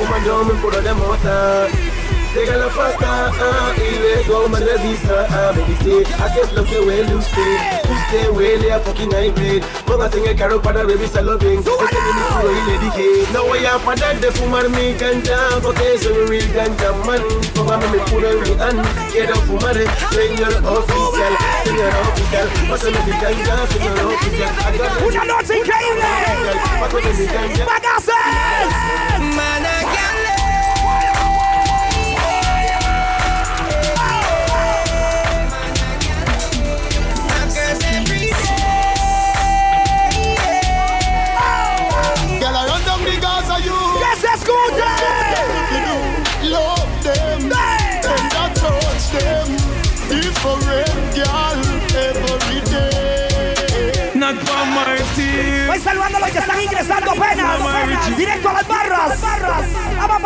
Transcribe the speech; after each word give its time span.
cereguita, 0.00 0.06
fumándome 0.06 0.52
un 0.52 0.60
puro 0.60 0.80
de 0.80 0.94
mota. 0.94 1.66
Llega 2.34 2.56
la 2.58 2.68
pata 2.68 3.32
ah, 3.40 3.72
y 3.76 4.28
luego 4.28 4.48
me 4.48 4.60
revisa. 4.60 5.26
Ah, 5.30 5.50
me 5.52 5.64
dice, 5.64 6.14
¿a 6.22 6.32
qué 6.32 6.40
es 6.42 6.52
lo 6.52 6.64
que 6.64 6.78
huele 6.78 7.12
usted? 7.16 7.58
Usted 7.90 8.30
huele 8.30 8.72
a 8.72 8.78
fucking 8.78 9.10
hybrid. 9.10 9.64
Póngase 9.84 10.18
en 10.18 10.26
el 10.28 10.36
carro 10.36 10.62
para 10.62 10.84
revisarlo 10.84 11.36
bien. 11.38 11.58
Ese 11.58 11.70
viene 11.70 12.22
puro 12.30 12.52
y 12.52 12.70
le 12.70 12.78
dije, 12.78 13.26
no 13.32 13.44
voy 13.46 13.66
a 13.66 13.78
parar 13.78 14.20
de 14.20 14.30
fumar 14.30 14.68
mi 14.68 14.94
ganja 14.94 15.38
porque 15.60 15.98
soy 15.98 16.12
un 16.12 16.28
real 16.28 16.48
ganja 16.54 16.92
man. 17.04 17.20
Póngame 17.52 17.88
mi 17.88 17.98
puro 17.98 18.30
en 18.30 18.42
mi 18.42 18.62
hand. 18.62 18.86
Quiero 19.10 19.34
fumar, 19.34 19.74
señor 19.74 20.54
oficial, 20.66 21.32
señor 21.64 21.92
oficial. 22.12 22.48
Pásame 22.70 22.98
mi 23.06 23.12
ganja, 23.20 23.66
señor 23.66 24.14
oficial. 24.14 24.50
Agarre 24.66 25.04
Una 25.04 25.24
noche 25.24 25.58
increíble. 25.58 26.04
Pásame 26.78 27.12
mi 27.12 27.26
ganja. 27.26 27.64
Bagaces. 27.64 29.00
Girl, 29.20 29.79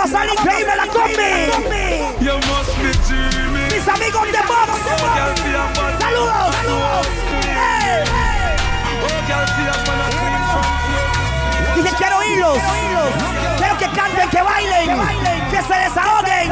a 0.04 0.06
pasar 0.06 0.28
increíble 0.28 0.76
la 0.76 0.86
combi. 0.86 1.48
You 2.20 2.36
must 2.48 2.76
be 2.78 2.92
dreaming. 3.08 3.72
Mis 3.72 3.88
amigos 3.88 4.26
de 4.26 4.42
Box. 4.46 4.70
Oh. 4.84 4.98
Saludos. 5.98 6.54
Saludos. 6.54 7.06
Hey. 7.42 8.04
Oh, 9.02 9.08
to 9.16 9.62
Dice 11.74 11.92
quiero 11.96 12.22
hilos. 12.22 12.58
Quiero 13.58 13.78
que 13.78 13.88
canten, 13.96 14.28
que 14.28 14.42
bailen, 14.42 14.88
que 15.50 15.62
se 15.62 15.74
desahoguen 15.74 16.48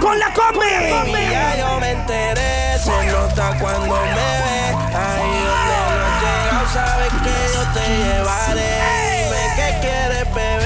con 0.00 0.18
la 0.18 0.32
combi. 0.32 1.20
Ya 1.30 1.56
yo 1.56 1.80
me 1.80 1.90
enteré, 1.92 2.78
se 2.78 3.06
nota 3.06 3.56
cuando 3.60 3.94
me 3.94 4.12
ve. 4.14 4.74
Ahí 4.96 5.44
donde 5.46 5.76
no 5.92 6.04
has 6.06 6.16
llegado, 6.22 6.66
sabes 6.72 7.12
que 7.24 7.34
yo 7.54 7.62
te 7.74 7.84
llevaré. 7.98 8.72
Dime 9.16 9.44
que 9.56 9.68
quieres 9.80 10.26
beber, 10.34 10.65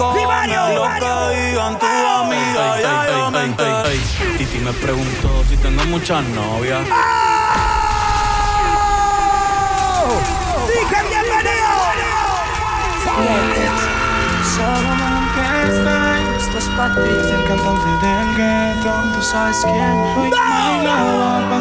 Sí, 0.00 0.26
Mario, 0.26 0.68
lo 0.76 0.84
Mario. 0.86 1.08
que 1.30 1.50
digan 1.50 1.78
tus 1.78 1.88
amigas 1.88 2.80
Ya 2.80 3.06
yo 3.10 3.30
me 3.30 3.44
enteré 3.44 3.98
Titi 4.38 4.58
me 4.58 4.72
preguntó 4.72 5.44
si 5.46 5.58
tengo 5.58 5.84
muchas 5.84 6.24
novias. 6.24 6.80
Dije 10.68 11.02
bienvenido. 11.08 11.70
Esto 16.86 17.00
es 17.02 17.02
pa' 17.02 17.02
ti. 17.02 17.10
Es 17.20 17.30
el 17.30 17.44
cantante 17.44 18.06
del 18.06 18.28
gueto, 18.36 18.90
tú 19.14 19.22
sabes 19.22 19.56
quién. 19.62 20.14
Fui 20.14 20.30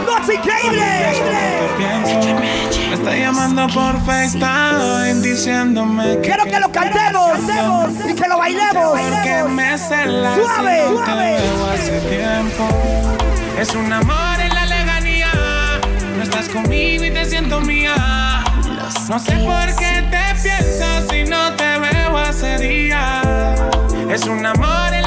Noche 0.05 0.33
increíble. 0.35 0.85
Me 2.89 2.95
está 2.95 3.15
llamando 3.15 3.67
por 3.67 3.99
FaceTime 4.05 5.21
Quiero 6.21 6.43
que 6.45 6.59
lo 6.59 6.71
cantemos 6.71 7.29
y 8.09 8.13
que 8.13 8.27
lo 8.27 8.37
bailemos. 8.37 8.99
me 9.49 9.77
celas 9.77 10.35
Suave, 10.35 10.83
no 10.89 11.05
suave. 11.05 11.37
veo 11.37 11.65
hace 11.73 11.99
tiempo. 12.01 12.67
Es 13.59 13.75
un 13.75 13.91
amor 13.91 14.39
en 14.39 14.53
la 14.53 14.65
lejanía. 14.65 15.31
No 16.17 16.23
estás 16.23 16.49
conmigo 16.49 17.03
y 17.03 17.11
te 17.11 17.25
siento 17.25 17.59
mía. 17.61 18.43
No 19.09 19.19
sé 19.19 19.37
por 19.37 19.75
qué 19.75 20.03
te 20.09 20.41
pienso 20.41 21.09
si 21.09 21.23
no 21.23 21.53
te 21.55 21.77
veo 21.79 22.17
hace 22.17 22.57
días. 22.57 23.59
Es 24.09 24.25
un 24.25 24.43
amor 24.45 24.98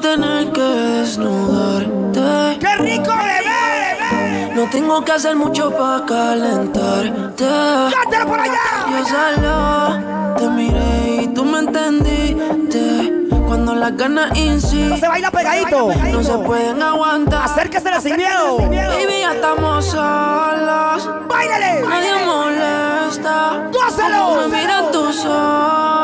Tener 0.00 0.52
que 0.52 0.60
desnudarte. 0.60 2.58
Qué 2.60 2.76
rico 2.76 3.10
bebé. 3.10 4.54
No 4.54 4.68
tengo 4.70 5.02
que 5.04 5.12
hacer 5.12 5.34
mucho 5.34 5.70
para 5.70 6.04
calentarte. 6.04 7.44
Cántalo 7.44 8.26
por 8.28 8.40
allá. 8.40 8.60
Yo 8.90 9.06
solo 9.06 10.36
te 10.36 10.48
miré 10.50 11.22
y 11.22 11.28
tú 11.28 11.44
me 11.44 11.60
entendiste. 11.60 13.12
Cuando 13.46 13.74
las 13.74 13.96
ganas 13.96 14.30
No 14.30 14.36
insisten, 14.36 15.00
se 15.00 15.08
baila 15.08 15.30
pegadito. 15.30 15.88
no 16.12 16.22
se 16.22 16.38
pueden 16.38 16.82
aguantar. 16.82 17.44
Acérquese 17.44 18.00
sin 18.00 18.16
miedo. 18.16 18.58
Baby, 18.58 19.20
ya 19.20 19.32
estamos 19.32 19.86
solos. 19.86 21.10
Báilale. 21.28 21.80
Nadie 21.80 22.24
molesta. 22.24 23.70
Gózalo. 23.72 24.48
Me 24.48 24.66
tus 24.92 25.24
ojos. 25.24 25.95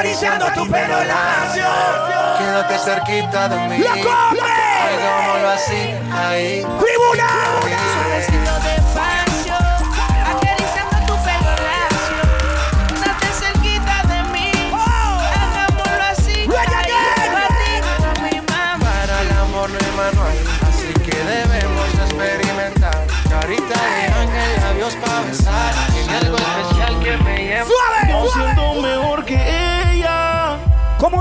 Acariciando 0.00 0.46
tu 0.54 0.66
pelo 0.66 1.04
lacio. 1.04 1.64
Quédate 2.38 2.78
cerquita 2.78 3.48
de 3.48 3.56
mí. 3.68 3.78
¡La 3.78 3.90
come! 3.90 4.40
Hagámoslo 4.80 5.48
así, 5.50 5.94
ahí. 6.10 6.62
¡Tribuna! 6.62 7.89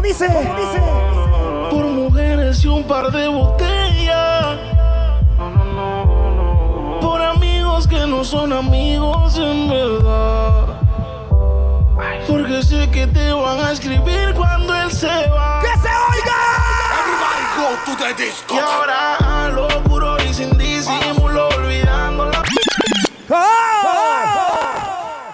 Dice? 0.09 0.27
¿Cómo 0.27 0.56
dice? 0.56 0.81
Por 1.69 1.85
mujeres 1.85 2.63
y 2.63 2.67
un 2.67 2.83
par 2.83 3.11
de 3.11 3.27
botellas. 3.27 4.57
Por 7.00 7.21
amigos 7.21 7.88
que 7.88 8.07
no 8.07 8.23
son 8.23 8.51
amigos 8.53 9.38
en 9.38 9.69
verdad. 9.69 10.65
Porque 12.27 12.63
sé 12.63 12.89
que 12.91 13.07
te 13.07 13.31
van 13.31 13.59
a 13.59 13.71
escribir 13.71 14.33
cuando 14.35 14.73
él 14.73 14.91
se 14.91 15.07
va. 15.07 15.61
¡Que 15.61 15.79
se 15.79 15.88
oiga! 15.88 16.39
Y 18.50 18.57
ahora 18.57 19.15
a 19.15 19.50
lo 19.50 19.67
puro 19.67 19.69
y 19.69 19.69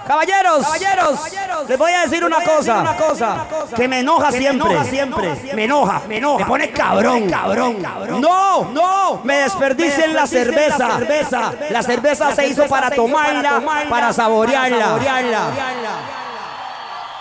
Caballeros, 0.07 0.65
caballeros, 0.65 1.67
les 1.67 1.77
voy 1.77 1.91
a 1.91 2.01
decir 2.01 2.23
una 2.23 2.41
cosa, 2.43 2.79
una 2.81 2.95
cosa 2.95 3.47
que 3.75 3.87
me 3.87 3.99
enoja 3.99 4.31
siempre, 4.31 4.83
siempre, 4.85 5.35
me 5.53 5.63
enoja, 5.65 6.01
me 6.07 6.17
enoja, 6.17 6.39
me 6.39 6.45
pone 6.45 6.71
cabrón, 6.71 7.29
cabrón, 7.29 7.81
no, 8.21 8.65
no, 8.71 9.21
me 9.23 9.37
desperdicien 9.37 10.13
la 10.13 10.27
cerveza, 10.27 10.97
cerveza, 10.97 11.53
la 11.69 11.81
cerveza 11.83 12.35
se 12.35 12.47
hizo 12.47 12.67
para 12.67 12.91
tomarla, 12.91 13.61
para 13.89 14.13
saborearla. 14.13 14.99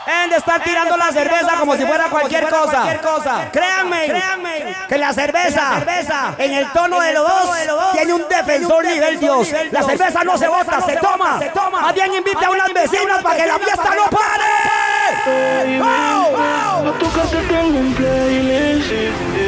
Deben 0.06 0.30
de 0.30 0.37
estar 0.37 0.62
tirando 0.62 0.96
la 0.96 1.11
cerveza 1.12 1.56
como 1.58 1.76
si 1.76 1.84
fuera 1.87 2.08
cualquier 2.11 2.49
cosa. 2.49 3.50
Créanme, 3.50 4.06
créanme, 4.06 4.76
que 4.88 4.99
la 4.99 5.12
cerveza, 5.12 6.34
en 6.38 6.52
el 6.52 6.70
tono 6.73 7.00
de 7.00 7.12
los 7.12 7.26
dos, 7.26 7.56
tiene 7.92 8.12
un 8.12 8.28
defensor 8.28 8.84
nivel 8.84 9.18
Dios. 9.18 9.49
La 9.70 9.82
cerveza 9.82 10.25
no 10.25 10.37
se 10.37 10.49
bota, 10.49 10.80
se 10.82 10.96
toma. 10.96 11.40
Más 11.70 11.94
bien 11.94 12.14
invita 12.14 12.46
a 12.46 12.50
unas 12.50 12.73
vecinas 12.73 13.23
para 13.23 13.37
que 13.37 13.46
la 13.46 13.58
fiesta 13.58 13.94
no 13.94 14.04
pare. 14.11 14.44
A 16.84 16.92
tu 16.99 17.11
casa 17.12 17.38
tengo 17.49 17.78
un 17.78 17.94
playlist. 17.94 18.92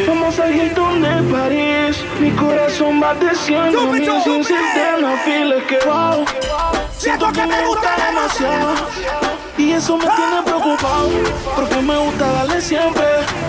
Vamos 0.09 0.39
al 0.39 0.55
Hilton 0.55 1.03
de 1.03 1.37
París. 1.37 2.05
Mi 2.19 2.31
corazón 2.31 3.03
va 3.03 3.15
desciendo. 3.15 3.87
Mi 3.89 4.07
sistema, 4.07 5.23
que 5.69 5.79
wow. 5.85 6.25
Siento 6.97 7.31
que 7.33 7.47
me 7.47 7.67
gusta 7.67 7.95
demasiado. 8.07 9.36
Y 9.67 9.73
eso 9.73 9.97
me 9.97 10.05
tiene 10.05 10.43
preocupado. 10.45 11.11
Porque 11.57 11.75
me 11.83 11.97
gusta 11.97 12.31
darle 12.31 12.61
siempre. 12.61 13.05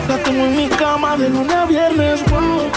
La 0.07 0.17
tengo 0.23 0.45
en 0.45 0.55
mi 0.55 0.67
cama 0.67 1.15
de 1.15 1.29
lunes 1.29 1.55
a 1.55 1.65
viernes. 1.65 2.23
Wow. 2.31 2.71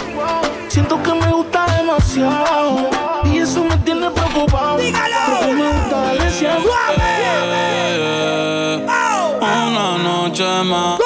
Siento 0.69 1.03
que 1.03 1.15
me 1.15 1.33
gusta 1.33 1.65
demasiado. 1.75 2.91
Y 3.25 3.39
eso 3.39 3.65
me 3.65 3.79
tiene 3.79 4.11
preocupado. 4.11 4.77
Dígalo. 4.77 5.17
Porque 5.31 5.55
me 5.55 5.69
gusta 5.73 6.01
darle 6.03 6.31
siempre. 6.31 6.71
Una 9.41 9.99
noche 9.99 10.45
más 10.65 11.01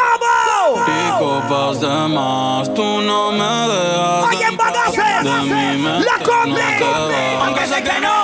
y 0.88 1.18
copas 1.20 1.80
de 1.80 2.08
más. 2.08 2.74
Tú 2.74 2.82
no 2.82 3.30
me 3.30 3.44
dejas 3.44 4.24
Oye, 4.28 4.46
de 5.22 5.40
mi 5.42 5.82
mente 5.82 6.04
La 6.04 6.18
no 6.46 6.56
te 6.56 6.84
vas. 6.84 7.46
Aunque 7.46 7.66
sé 7.66 7.80
que 7.80 8.00
no 8.00 8.23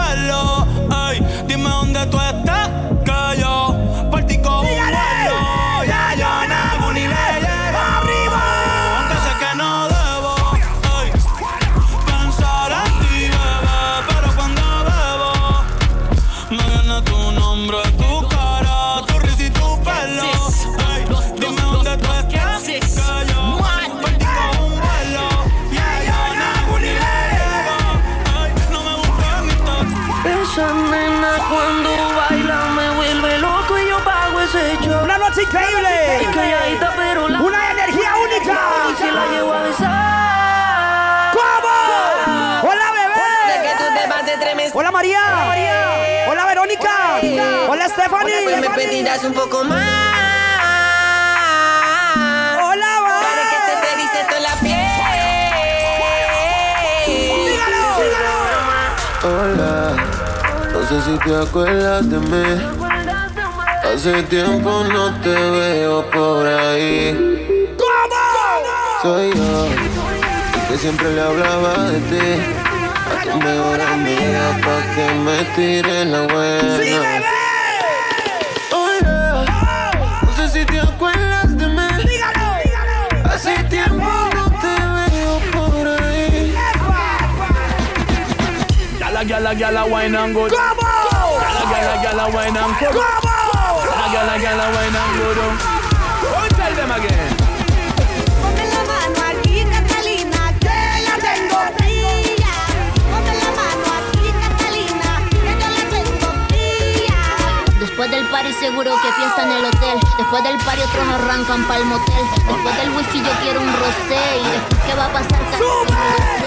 Hola, 48.23 48.35
Stephanie. 48.35 48.43
Pues 48.43 48.61
me 48.61 48.69
pedirás 48.75 49.23
un 49.23 49.33
poco 49.33 49.63
más. 49.63 49.79
Hola, 52.63 52.91
Para 53.23 53.43
que 53.49 53.57
se 53.65 53.73
te 53.81 53.91
dice 54.01 54.19
toda 54.29 54.41
la 54.41 54.55
piel. 54.61 54.77
Hola, 59.23 59.95
no 60.73 60.79
sé 60.87 61.01
si 61.01 61.17
te 61.17 61.35
acuerdas 61.35 62.09
de 62.09 62.17
mí. 62.17 62.47
Hace 63.83 64.23
tiempo 64.23 64.83
no 64.83 65.19
te 65.21 65.29
veo 65.29 66.09
por 66.11 66.45
ahí. 66.45 67.47
Soy 69.01 69.31
yo, 69.35 69.65
el 69.65 70.67
que 70.67 70.77
siempre 70.77 71.11
le 71.11 71.21
hablaba 71.21 71.89
de 71.89 71.99
ti. 72.01 72.41
A 73.09 73.23
tu 73.23 73.37
mejor 73.37 73.81
amiga 73.81 74.59
pa' 74.63 74.83
que 74.95 75.05
me 75.15 75.43
tire 75.55 76.05
la 76.05 76.21
buena. 76.21 77.30
Gala, 89.31 89.55
gala, 89.55 89.55
gala, 89.55 89.87
wine 89.87 90.13
and 90.13 90.33
good. 90.35 90.51
Gala, 90.51 91.63
gala, 91.71 91.95
gala, 92.03 92.25
wine 92.35 92.57
and 92.57 92.75
good. 92.75 92.91
Gala, 92.91 94.05
gala, 94.11 94.35
gala, 94.43 94.65
wine 94.75 94.99
and 94.99 95.13
good. 95.15 95.39
Oh, 95.39 96.47
tell 96.51 96.73
them 96.75 96.91
again. 96.91 97.31
Ponme 98.43 98.65
la 98.67 98.81
mano 98.91 99.19
aquí, 99.31 99.63
Catalina, 99.71 100.51
que 100.59 100.75
la 101.07 101.15
tengo 101.15 101.59
fría. 101.79 102.53
Ponme 103.07 103.33
la 103.39 103.49
mano 103.55 103.87
aquí, 104.03 104.35
Catalina, 104.35 105.23
que 105.31 105.39
yo 105.47 105.67
la 105.79 105.83
tengo 105.95 106.27
fría. 106.51 107.19
Después 107.79 108.11
del 108.11 108.27
party 108.27 108.51
seguro 108.59 108.91
que 109.01 109.09
fiesta 109.13 109.43
en 109.43 109.51
el 109.53 109.63
hotel. 109.63 109.97
Después 110.17 110.43
del 110.43 110.57
party 110.57 110.81
otros 110.81 111.07
arrancan 111.07 111.63
pa'l 111.69 111.85
motel. 111.85 112.25
Después 112.35 112.75
del 112.75 112.89
whisky 112.97 113.23
yo 113.23 113.31
quiero 113.43 113.61
un 113.61 113.71
rosé. 113.79 114.43
Y 114.43 114.47
después 114.51 114.81
qué 114.85 114.93
va 114.93 115.05
a 115.05 115.13
pasar 115.13 115.39
sé. 115.55 116.40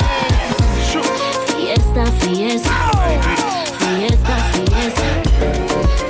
Fiesta, 1.95 2.13
fiesta. 2.27 2.71
Fiesta, 3.79 4.35
fiesta. 4.51 5.09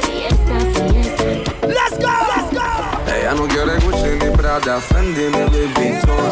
Fiesta, 0.00 0.57
fiesta. 0.73 1.25
Let's 1.69 1.99
go, 1.99 2.14
let's 2.33 2.49
go. 2.55 3.12
Ella 3.14 3.35
no 3.35 3.47
quiere 3.47 3.79
Gucci 3.81 4.17
ni 4.19 4.35
Prada, 4.35 4.81
Fendi 4.81 5.25
ni 5.25 5.45
Louis 5.50 5.75
Vuitton. 5.75 6.31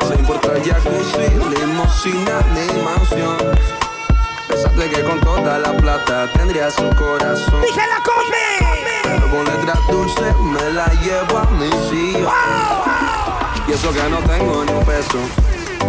No 0.00 0.10
le 0.10 0.16
importa 0.16 0.56
el 0.56 0.62
jacuzzi, 0.64 1.28
limosina 1.54 2.42
ni 2.52 2.82
mansión. 2.82 3.36
Pensaste 4.48 4.90
que 4.90 5.04
con 5.04 5.20
toda 5.20 5.58
la 5.60 5.76
plata 5.76 6.28
tendrías 6.32 6.76
un 6.80 6.92
corazón. 6.96 7.62
Dije 7.62 7.80
la 7.88 8.02
combi. 8.02 9.04
Pero 9.04 9.30
con 9.30 9.44
letras 9.44 9.78
dulces 9.88 10.34
me 10.42 10.70
la 10.72 10.88
llevo 10.94 11.38
a 11.38 11.44
mi 11.52 11.70
sillón. 11.88 12.32
Y 13.68 13.72
eso 13.72 13.92
que 13.92 14.02
no 14.10 14.18
tengo 14.18 14.64
ni 14.64 14.72
un 14.72 14.84
peso, 14.84 15.20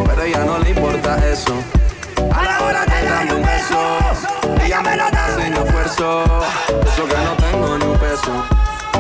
pero 0.06 0.22
a 0.22 0.25
ella 0.25 0.46
no 0.46 0.60
le 0.60 0.70
importa 0.70 1.17
eso. 1.27 1.56
A 2.17 2.43
la 2.43 2.65
hora 2.65 2.86
de 2.86 3.05
darme 3.05 3.33
un 3.36 3.43
beso, 3.43 4.00
ella 4.63 4.81
me 4.81 4.97
lo 4.97 5.09
da 5.09 5.27
sin 5.36 5.53
esfuerzo. 5.53 6.24
Eso 6.86 7.07
que 7.07 7.17
no 7.17 7.33
tengo 7.38 7.77
ni 7.77 7.86
un 7.86 7.97
peso, 7.97 8.31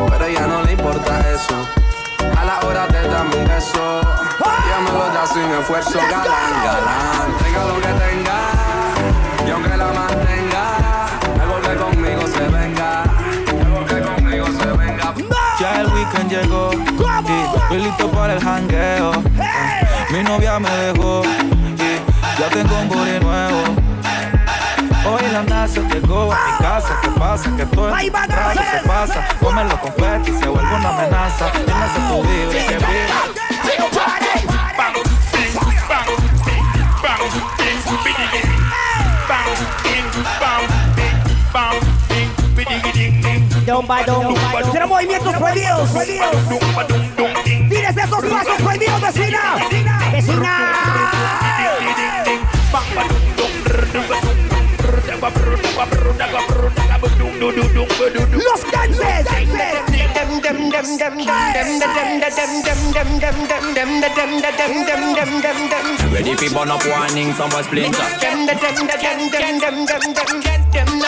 pero 0.09 0.23
a 0.23 0.27
ella 0.27 0.47
no 0.47 0.63
le 0.63 0.71
importa 0.73 1.19
eso. 1.31 1.55
A 2.37 2.45
la 2.45 2.59
hora 2.65 2.87
de 2.87 3.07
darme 3.07 3.35
un 3.35 3.47
beso, 3.47 4.01
ella 4.39 4.79
me 4.83 4.91
lo 4.91 5.07
da 5.09 5.25
sin 5.25 5.51
esfuerzo. 5.59 5.99
Galán, 5.99 6.63
galán, 6.63 7.37
tenga 7.43 7.65
lo 7.65 7.75
que 7.75 7.91
tenga, 8.05 8.37
y 9.45 9.49
aunque 9.51 9.77
la 9.77 9.87
mantenga, 9.87 10.63
algo 11.41 11.61
que 11.61 11.75
conmigo 11.75 12.21
se 12.27 12.47
venga, 12.47 13.03
algo 13.63 13.85
que 13.85 14.01
conmigo 14.01 14.45
se 14.45 14.67
venga. 14.77 15.13
Ya 15.59 15.81
el 15.81 15.87
weekend 15.87 16.29
llegó 16.29 16.71
y 16.73 17.57
estoy 17.57 17.81
listo 17.81 18.11
para 18.11 18.33
el 18.33 18.43
jangueo. 18.43 19.11
Mi 20.11 20.23
novia 20.23 20.59
me 20.59 20.69
dejó 20.69 21.23
ya 22.39 22.49
tengo 22.49 22.77
un 22.79 22.87
booty 22.87 23.19
nuevo. 23.19 23.63
Hoy 25.05 25.21
la 25.31 25.43
NASA 25.43 25.81
llegó 25.81 26.31
a 26.31 26.35
mi 26.35 26.57
casa. 26.59 26.99
¿Qué 27.01 27.09
pasa? 27.11 27.55
Que 27.55 27.65
todo 27.65 27.97
el 27.97 28.11
rato 28.11 28.61
se 28.71 28.87
pasa. 28.87 29.27
Comen 29.39 29.67
los 29.67 29.79
confetis 29.79 30.39
se 30.39 30.47
vuelve 30.47 30.75
una 30.75 30.89
amenaza. 30.89 31.51
Tienes 31.51 31.93
tu 32.09 32.21
vida 32.23 32.51
y 32.51 32.67
que 32.67 32.77
Quiero 44.71 44.87
movimientos 44.87 45.35
prohibidos. 45.35 45.89
Tienes 47.69 47.97
esos 47.97 48.25
pasos 48.25 48.61
prohibidos, 48.61 49.01
vecina. 49.01 49.55
Vecina. 50.11 51.07
Los 58.31 58.61
dances. 58.71 59.25
Ready 66.11 66.35
for 66.35 66.49
burn 66.53 66.71
up 66.71 66.85
warning, 66.85 67.33
somewhere 67.33 67.63
splinter. 67.63 68.03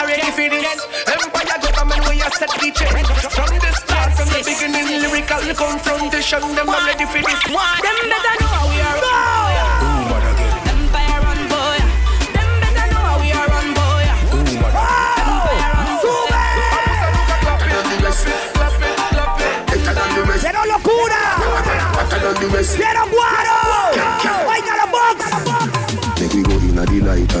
ready 0.06 0.30
for 0.30 0.48
this. 0.48 0.80
Empire 1.06 1.58
government, 1.62 2.08
we 2.08 2.22
are 2.22 2.30
set 2.30 2.50
the 2.50 2.70
trend. 2.72 3.06
From 3.06 3.50
the 3.58 3.72
start, 3.74 4.12
from 4.16 4.28
the 4.28 4.40
beginning, 4.44 5.00
lyrical 5.00 5.54
confrontation, 5.54 6.42
them 6.54 6.68
are 6.68 6.86
ready 6.86 7.04
for 7.06 7.22
this. 7.22 7.42
Them 7.44 7.98
better 8.10 8.34
know 8.40 8.46
how 8.46 8.68
we 8.68 8.80
are. 8.80 9.79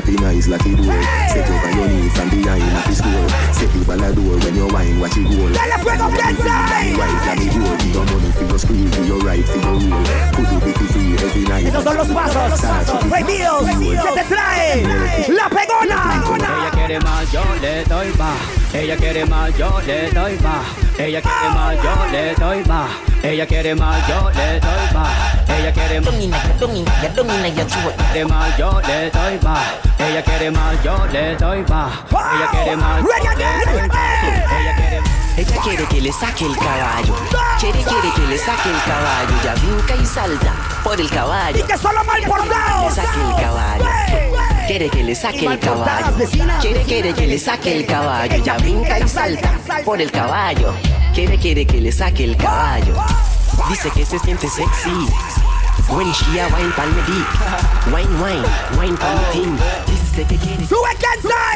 up 0.00 0.08
in 0.08 0.24
eyes 0.24 0.48
like 0.48 0.66
it 0.66 0.76
door. 0.76 1.02
Set 1.28 1.48
over 1.48 1.70
your 1.76 1.88
knees 1.88 2.12
from 2.16 2.30
behind 2.30 2.62
at 2.62 2.84
the 2.86 2.94
store. 2.94 3.28
Set 3.52 3.70
the 3.72 3.84
ball 3.84 4.02
a 4.02 4.12
door 4.12 4.38
when 4.38 4.54
you 4.54 4.66
wine, 4.68 5.00
watch 5.00 5.16
it 5.16 5.24
roll. 5.24 5.50
Dale 5.52 5.78
fuego, 5.80 6.08
Kensai. 6.10 6.96
Rise 6.96 7.26
like 7.26 7.40
it 7.40 7.54
roll. 7.56 7.76
Give 7.78 7.94
your 7.94 8.04
money 8.04 8.32
for 8.32 8.44
your 8.44 8.58
screen, 8.58 8.88
for 8.90 9.04
your 9.04 9.18
right, 9.20 9.44
for 9.44 9.58
your 9.58 9.76
roll. 9.78 10.04
Put 10.32 10.52
you 10.52 10.60
be 10.60 10.72
free 10.72 11.14
every 11.14 11.44
night. 11.44 11.66
Esos 11.66 11.84
son 11.84 11.96
los 11.96 12.08
pasos 12.08 12.60
prohibidos 13.08 13.64
que 13.64 14.10
te 14.14 14.24
trae 14.24 14.82
la 15.28 15.48
pegona. 15.48 16.22
Ella 16.36 16.70
quiere 16.72 17.00
más, 17.00 17.32
yo 17.32 17.42
le 17.60 17.84
doy 17.84 18.12
más. 18.18 18.38
Ella 18.72 18.96
quiere 18.96 19.26
más, 19.26 19.56
yo 19.56 19.80
le 19.86 20.10
doy 20.10 20.38
más. 20.40 20.66
Ella 20.98 21.20
quiere 21.22 21.54
más, 21.54 21.76
yo 21.82 22.06
le 22.12 22.34
doy 22.34 22.64
más. 22.64 23.09
Ella 23.22 23.46
quiere 23.46 23.74
más, 23.74 24.08
yo 24.08 24.30
le 24.30 24.58
doy 24.60 24.94
más. 24.94 25.10
Ella 25.48 25.72
quiere 25.72 26.00
más, 26.00 26.14
quiere 26.14 26.28
más, 28.24 28.56
yo 28.58 28.80
le 28.80 29.10
doy 29.10 29.38
más. 29.42 29.60
Ella 29.98 30.22
quiere 30.22 30.50
más, 30.50 30.82
yo 30.82 31.06
le 31.12 31.36
doy 31.36 31.62
más. 31.68 31.92
Ella 32.08 32.48
quiere 32.50 32.76
más, 32.76 33.02
le 33.02 33.04
doy 33.04 33.10
más. 33.88 34.24
Ella 34.24 34.74
quiere 34.74 35.02
Ella 35.36 35.60
quiere 35.62 35.84
que 35.84 36.00
le 36.00 36.10
saque 36.12 36.46
el 36.46 36.56
caballo. 36.56 37.14
Quiere, 37.60 37.82
quiere 37.82 38.10
que 38.14 38.22
le 38.22 38.38
saque 38.38 38.70
el 38.70 38.82
caballo. 38.84 39.34
Ya 39.44 39.54
brinca 39.54 39.94
y 39.96 40.06
salta 40.06 40.54
por 40.82 40.98
el 40.98 41.10
caballo. 41.10 41.58
Y 41.58 41.62
que 41.62 41.76
solo 41.76 42.02
mal 42.04 42.22
portados. 42.22 42.96
Le 42.96 43.02
saque 43.02 43.20
el 43.20 43.34
caballo. 43.44 43.84
Quiere 44.66 44.88
que 44.88 45.04
le 45.04 45.14
saque 45.14 45.44
el 45.46 45.58
caballo. 45.58 46.16
Quiere, 46.62 46.82
quiere 46.84 47.12
que 47.12 47.26
le 47.26 47.38
saque 47.38 47.76
el 47.76 47.84
caballo. 47.86 48.42
Ya 48.42 48.56
brinca 48.56 48.98
y 48.98 49.06
salta 49.06 49.52
por 49.84 50.00
el 50.00 50.10
caballo. 50.10 50.72
Quiere, 51.14 51.38
quiere 51.38 51.66
que 51.66 51.80
le 51.80 51.92
saque 51.92 52.24
el 52.24 52.36
caballo. 52.36 52.94
Dice 53.68 53.90
que 53.90 54.06
se 54.06 54.18
siente 54.18 54.48
sexy. 54.48 54.90
When 55.88 56.12
she 56.12 56.38
a 56.38 56.48
wine 56.48 56.72
pal 56.72 56.88
me 56.88 57.02
dick. 57.02 57.26
Wine, 57.92 58.20
wine, 58.22 58.44
wine 58.78 58.96
pal 58.96 59.16
me 59.16 59.24
thing. 59.32 59.58
Dice 59.86 60.24
que 60.24 60.36
quiere. 60.36 60.66
Sube. 60.66 60.90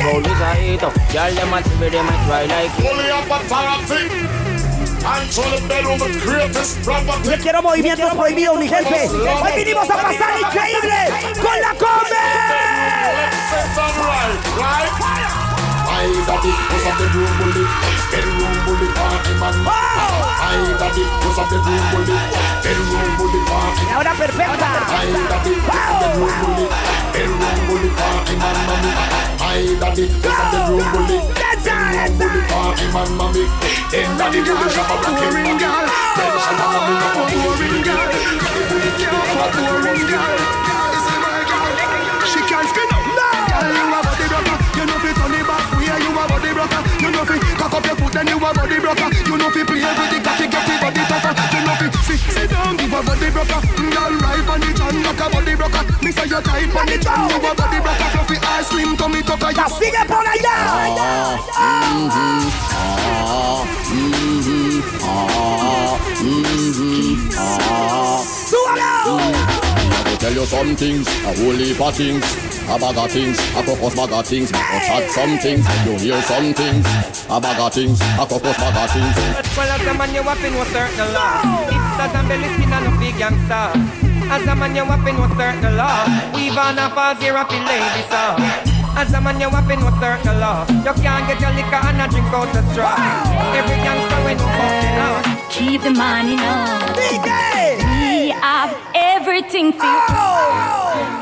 Roll 0.02 0.26
a 0.26 0.54
hit 0.56 0.82
up. 0.82 0.92
Y'all 1.12 1.34
them 1.34 1.54
a 1.54 1.62
TV, 1.62 1.90
them 1.90 2.08
a 2.08 2.12
try 2.26 2.44
like 2.46 2.70
the 5.98 6.20
greatest 6.24 6.82
property. 6.82 7.28
Yo 7.28 7.38
quiero 7.38 7.62
movimientos 7.62 8.12
prohibidos, 8.14 8.58
mi 8.58 8.68
gente. 8.68 9.08
Hoy 9.08 9.52
vinimos 9.56 9.88
a 9.88 9.96
pasar 9.96 10.40
increíble 10.40 10.96
con 11.40 11.60
la 11.60 11.74
Set 18.10 18.13
Cause 21.34 21.50
of 21.50 21.50
the 21.50 21.58
dream 21.66 21.82
bully 21.90 22.14
Bedroom 22.62 23.10
bully 23.18 23.40
party 23.50 23.82
La 23.90 23.98
hora 23.98 24.14
perfecta. 24.14 24.70
Ay, 24.86 25.10
daddy 25.26 25.58
Bedroom 25.66 26.30
bully 26.38 26.66
Bedroom 27.10 27.58
bully 27.66 27.90
party 27.98 28.34
Man, 28.38 28.58
mami 28.70 28.90
I 29.42 29.74
daddy 29.82 30.06
Cause 30.22 30.30
of 30.30 30.54
the 30.54 30.60
dream 30.70 30.86
bully 30.94 31.18
Bedroom 31.34 32.14
bully 32.22 32.42
party 32.46 32.86
Man, 32.94 33.10
mami. 33.18 33.42
Then 33.90 34.14
daddy 34.14 34.46
do 34.46 34.54
the 34.54 34.68
shabba 34.70 34.94
rocking 35.02 35.34
Then 35.34 35.58
shabba 36.38 36.66
mommy 36.70 36.94
Not 37.02 37.18
a 37.18 37.34
boring 37.42 37.82
girl 37.82 38.14
Not 39.34 39.42
a 39.42 39.58
boring 39.58 40.06
girl 40.06 40.38
This 40.94 41.02
is 41.02 41.18
my 41.18 41.34
girl 41.50 41.66
She 42.30 42.40
can't 42.46 42.68
spin 42.70 42.88
up. 42.94 43.02
No. 43.10 43.26
Girl, 43.50 43.66
you 43.74 43.90
a 43.90 43.98
body 44.06 44.26
rocker 44.30 44.58
You 44.78 44.84
know 44.86 44.98
fit 45.02 45.18
on 45.18 45.30
the 45.34 45.42
back 45.42 45.66
We 45.82 45.90
are 45.90 45.98
you 45.98 46.14
a 46.14 46.22
body 46.30 46.50
rocker 46.54 46.82
you 47.24 47.40
fi 47.40 47.56
cock 47.56 47.72
up 47.72 47.86
your 47.86 47.96
foot, 47.96 48.12
then 48.12 48.26
you 48.28 48.36
a 48.36 48.52
body 48.52 48.78
broker. 48.80 49.08
You 49.24 49.38
know 49.38 49.48
fi 49.48 49.64
play 49.64 49.80
with 49.80 50.10
the 50.12 50.20
cocky, 50.20 50.44
get 50.44 50.60
the 50.68 50.76
body 50.76 51.00
tougher. 51.08 51.32
You 51.56 51.64
know 51.64 51.74
fi 51.80 51.88
sit, 52.04 52.20
sit 52.20 52.50
down, 52.50 52.76
you 52.76 52.84
a 52.84 53.00
body 53.00 53.30
broker. 53.32 53.60
Mm, 53.80 53.88
Girl, 53.96 54.12
right 54.20 54.44
on 54.44 54.60
the 54.60 54.68
chan, 54.76 55.02
like 55.02 55.20
a 55.20 55.30
body 55.32 55.54
broker. 55.56 55.84
Me 56.04 56.12
say 56.12 56.28
you 56.28 56.40
tight 56.44 56.68
on 56.76 56.84
the 56.84 56.98
chan, 57.00 57.30
you 57.32 57.40
a 57.40 57.54
body 57.56 57.80
broker. 57.80 58.08
Fluffy 58.12 58.36
ass, 58.44 58.68
slim 58.68 58.96
tummy 58.98 59.22
tucker. 59.22 59.56
You 59.56 59.68
sigue 59.72 60.04
por 60.06 60.20
allá. 60.20 60.52
I 68.76 69.64
will 69.64 69.73
tell 70.24 70.32
you 70.32 70.46
some 70.46 70.74
things, 70.74 71.04
a 71.28 71.36
whole 71.36 71.52
heap 71.52 71.76
of 71.76 71.92
things, 71.92 72.24
a 72.64 72.80
bag 72.80 72.96
of 72.96 73.12
things, 73.12 73.36
a 73.52 73.60
cocos 73.60 73.92
bag 73.92 74.08
of 74.08 74.24
things. 74.24 74.48
But 74.50 74.80
chat 74.88 75.04
some 75.12 75.36
things, 75.36 75.64
and 75.68 75.84
you 75.84 75.94
hear 76.00 76.22
some 76.24 76.54
things, 76.56 76.86
a 77.28 77.36
bag 77.36 77.60
of 77.60 77.68
things, 77.76 78.00
a 78.00 78.24
cocos 78.24 78.56
bag 78.56 78.72
of 78.72 78.88
things. 78.88 79.12
Well, 79.52 79.68
as 79.68 79.84
a 79.84 79.92
man, 79.92 80.14
you 80.16 80.22
have 80.24 80.40
to 80.40 80.48
know 80.48 80.64
certain 80.72 81.12
law. 81.12 81.44
It's 81.68 81.92
that 82.00 82.16
I'm 82.16 82.24
belly 82.24 82.48
skin 82.56 82.72
and 82.72 82.88
no 82.88 82.96
big 82.96 83.20
gangster. 83.20 83.68
As 84.32 84.48
a 84.48 84.56
man, 84.56 84.72
you 84.72 84.88
have 84.88 85.04
to 85.04 85.12
know 85.12 85.28
certain 85.36 85.76
law. 85.76 86.08
We've 86.32 86.56
on 86.56 86.80
a 86.80 86.88
pause 86.88 87.20
here, 87.20 87.36
a 87.36 87.44
lady, 87.44 88.02
so. 88.08 88.24
As 88.96 89.12
a 89.12 89.20
man, 89.20 89.36
you 89.36 89.52
have 89.52 89.68
to 89.68 89.76
know 89.76 89.92
certain 90.00 90.40
law. 90.40 90.64
You 90.88 90.94
can't 91.04 91.28
get 91.28 91.36
your 91.36 91.52
liquor 91.52 91.84
and 91.84 92.00
a 92.00 92.08
drink 92.08 92.32
out 92.32 92.48
the 92.56 92.64
straw. 92.72 92.96
Every 93.52 93.76
gangster 93.76 94.20
when 94.24 94.40
you 94.40 94.48
fucking 94.56 95.04
out. 95.04 95.20
Keep 95.52 95.84
the 95.84 95.92
money 95.92 96.40
now. 96.40 96.80
We 96.96 97.83
have 98.40 98.72
everything 98.94 99.72
for 99.72 99.84
you. 99.84 100.34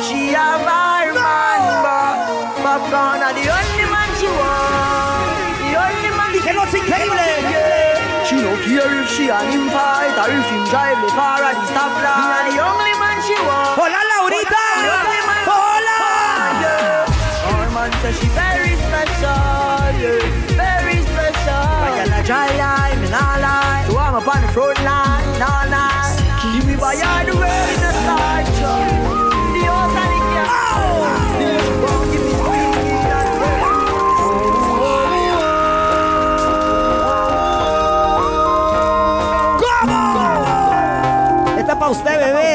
She 0.07 0.33
have 0.33 0.64
her 0.64 1.12
man, 1.12 1.61
but 1.85 2.52
Popcorn 2.62 3.21
are 3.23 3.35
the 3.35 3.47
only 3.49 3.87
man 3.90 4.11
she 4.19 4.28
want. 4.28 5.33
The 5.62 5.75
only 5.78 6.11
man 6.16 6.31
Dije 6.33 6.52
no 6.54 6.62
es 6.64 6.75
increíble. 6.75 7.28
Yeah. 7.52 8.25
She 8.26 8.37
no 8.37 8.52
care 8.64 8.92
if 9.00 9.09
she 9.14 9.31
and 9.31 9.49
him 9.52 9.69
fight 9.71 10.16
or 10.23 10.31
if 10.31 10.47
him 10.50 10.64
drive 10.73 10.99
the 11.04 11.11
car 11.16 11.42
at 11.42 11.54
the 11.59 11.66
stoplight. 11.73 12.21
Me 12.21 12.26
and 12.33 12.49
mm. 12.49 12.54
the 12.54 12.61
only 12.62 12.95
man 13.02 13.19
she 13.26 13.37
want. 13.47 13.76
Hola, 13.78 14.00
Laurita. 14.11 14.64
The 14.85 14.90
only 15.00 15.21
man 15.28 15.42
Hola. 15.50 15.99
Yeah. 16.64 17.49
Our 17.49 17.66
man 17.76 17.90
says 18.02 18.16
she 18.21 18.28
very 18.33 18.75
special, 18.87 19.42
yeah. 20.02 20.23
very 20.57 20.98
special. 21.03 21.64
I 21.87 21.90
got 21.98 22.20
a 22.20 22.27
dry 22.27 22.48
line, 22.57 23.01
me 23.01 23.09
nah 23.09 23.37
lie. 23.44 23.85
So 23.88 23.98
I'm 23.98 24.14
up 24.14 24.29
on 24.29 24.40
the 24.42 24.48
front 24.53 24.79
line, 24.85 25.42
all 25.42 25.66
night. 25.70 26.02
usted, 41.92 42.18
bebé. 42.18 42.52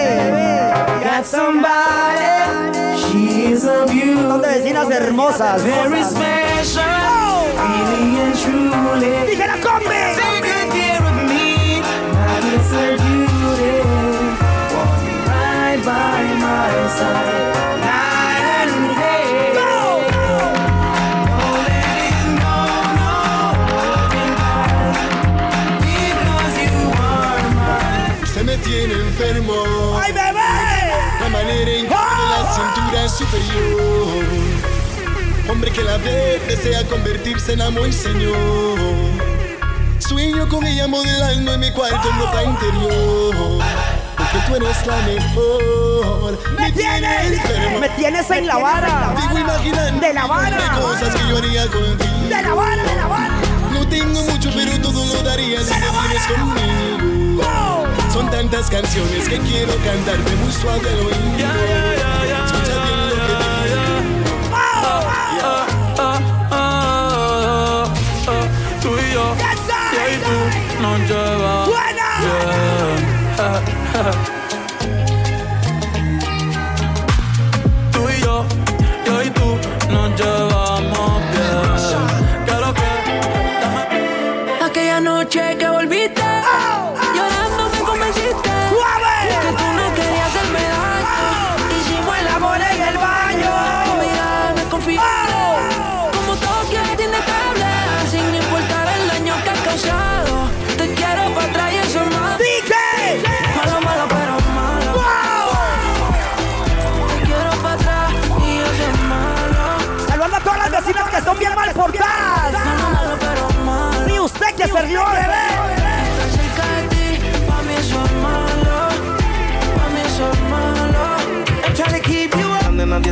Hermosas. 4.92 5.64
Very 5.64 6.04
special. 6.04 7.08
Sueño 40.00 40.48
con 40.48 40.66
ella 40.66 40.88
modelando 40.88 41.54
en 41.54 41.60
mi 41.60 41.72
cuarto 41.72 42.10
en 42.10 42.20
ropa 42.20 42.44
interior. 42.44 43.97
Porque 44.32 44.48
tú 44.48 44.56
eres 44.56 44.86
la 44.88 44.96
mejor. 44.98 46.38
Me 46.60 46.72
tienes, 46.72 47.32
enfermo. 47.32 47.80
me 47.80 47.90
tienes 47.90 48.30
en 48.32 48.48
la 48.48 48.58
vara. 48.58 49.14
Vivo 49.16 49.40
imaginando 49.40 50.00
De 50.02 50.14
la 50.14 50.26
vara. 50.26 50.58
de 50.58 50.82
cosas 50.82 51.16
que 51.16 51.30
yo 51.30 51.38
haría 51.38 51.68
contigo. 51.68 52.28
De 52.30 52.42
la 52.42 52.54
vara, 52.54 52.84
de 52.84 52.96
la 52.96 53.08
vara. 53.08 53.34
No 53.72 53.88
tengo 53.88 54.22
mucho, 54.24 54.50
pero 54.54 54.82
todo 54.82 55.06
lo 55.14 55.22
daría 55.24 55.60
si 55.62 55.72
te 55.72 55.80
vienes 55.80 56.28
conmigo. 56.28 57.44
Son 58.12 58.30
tantas 58.30 58.70
canciones 58.70 59.30
que 59.30 59.38
quiero 59.40 59.74
cantarte 59.78 60.36
muy 60.36 60.52
suave 60.52 60.90
al 60.90 61.00
oído. 61.00 61.16
Escucha 62.46 62.76
bien 62.84 63.00
lo 63.10 63.16
que 63.16 63.34
te 63.34 63.48
digo. 63.70 63.84
Ah, 64.54 65.02
ah, 65.44 65.66
ah, 66.00 66.20
ah, 66.52 68.48
tú 68.82 68.90
y 68.98 69.14
yo, 69.14 69.36
yo 69.94 70.04
y 70.12 70.18
tú 70.18 70.82
nos 70.82 71.00
llevamos 71.10 71.77
ha, 73.38 73.62
ha. 73.94 74.37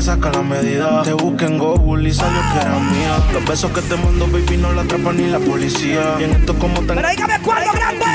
Saca 0.06 0.32
la 0.32 0.42
medida. 0.44 1.02
Te 1.02 1.14
busqué 1.14 1.46
en 1.46 1.58
Google 1.58 2.08
y 2.08 2.14
salió 2.14 2.40
que 2.54 2.60
era 2.60 2.80
mía. 2.80 3.18
Los 3.34 3.44
besos 3.46 3.72
que 3.72 3.82
te 3.82 3.98
mando, 3.98 4.28
baby, 4.28 4.58
no 4.58 4.72
la 4.72 4.84
atrapan 4.84 5.18
ni 5.18 5.26
la 5.28 5.40
policía. 5.40 6.16
Y 6.20 6.26
en 6.26 6.32
esto 6.32 6.54
como 6.60 6.76
tan. 6.82 6.98
Pero 6.98 7.10
dígame 7.10 7.40
cuándo, 7.42 7.72
grande. 7.74 8.06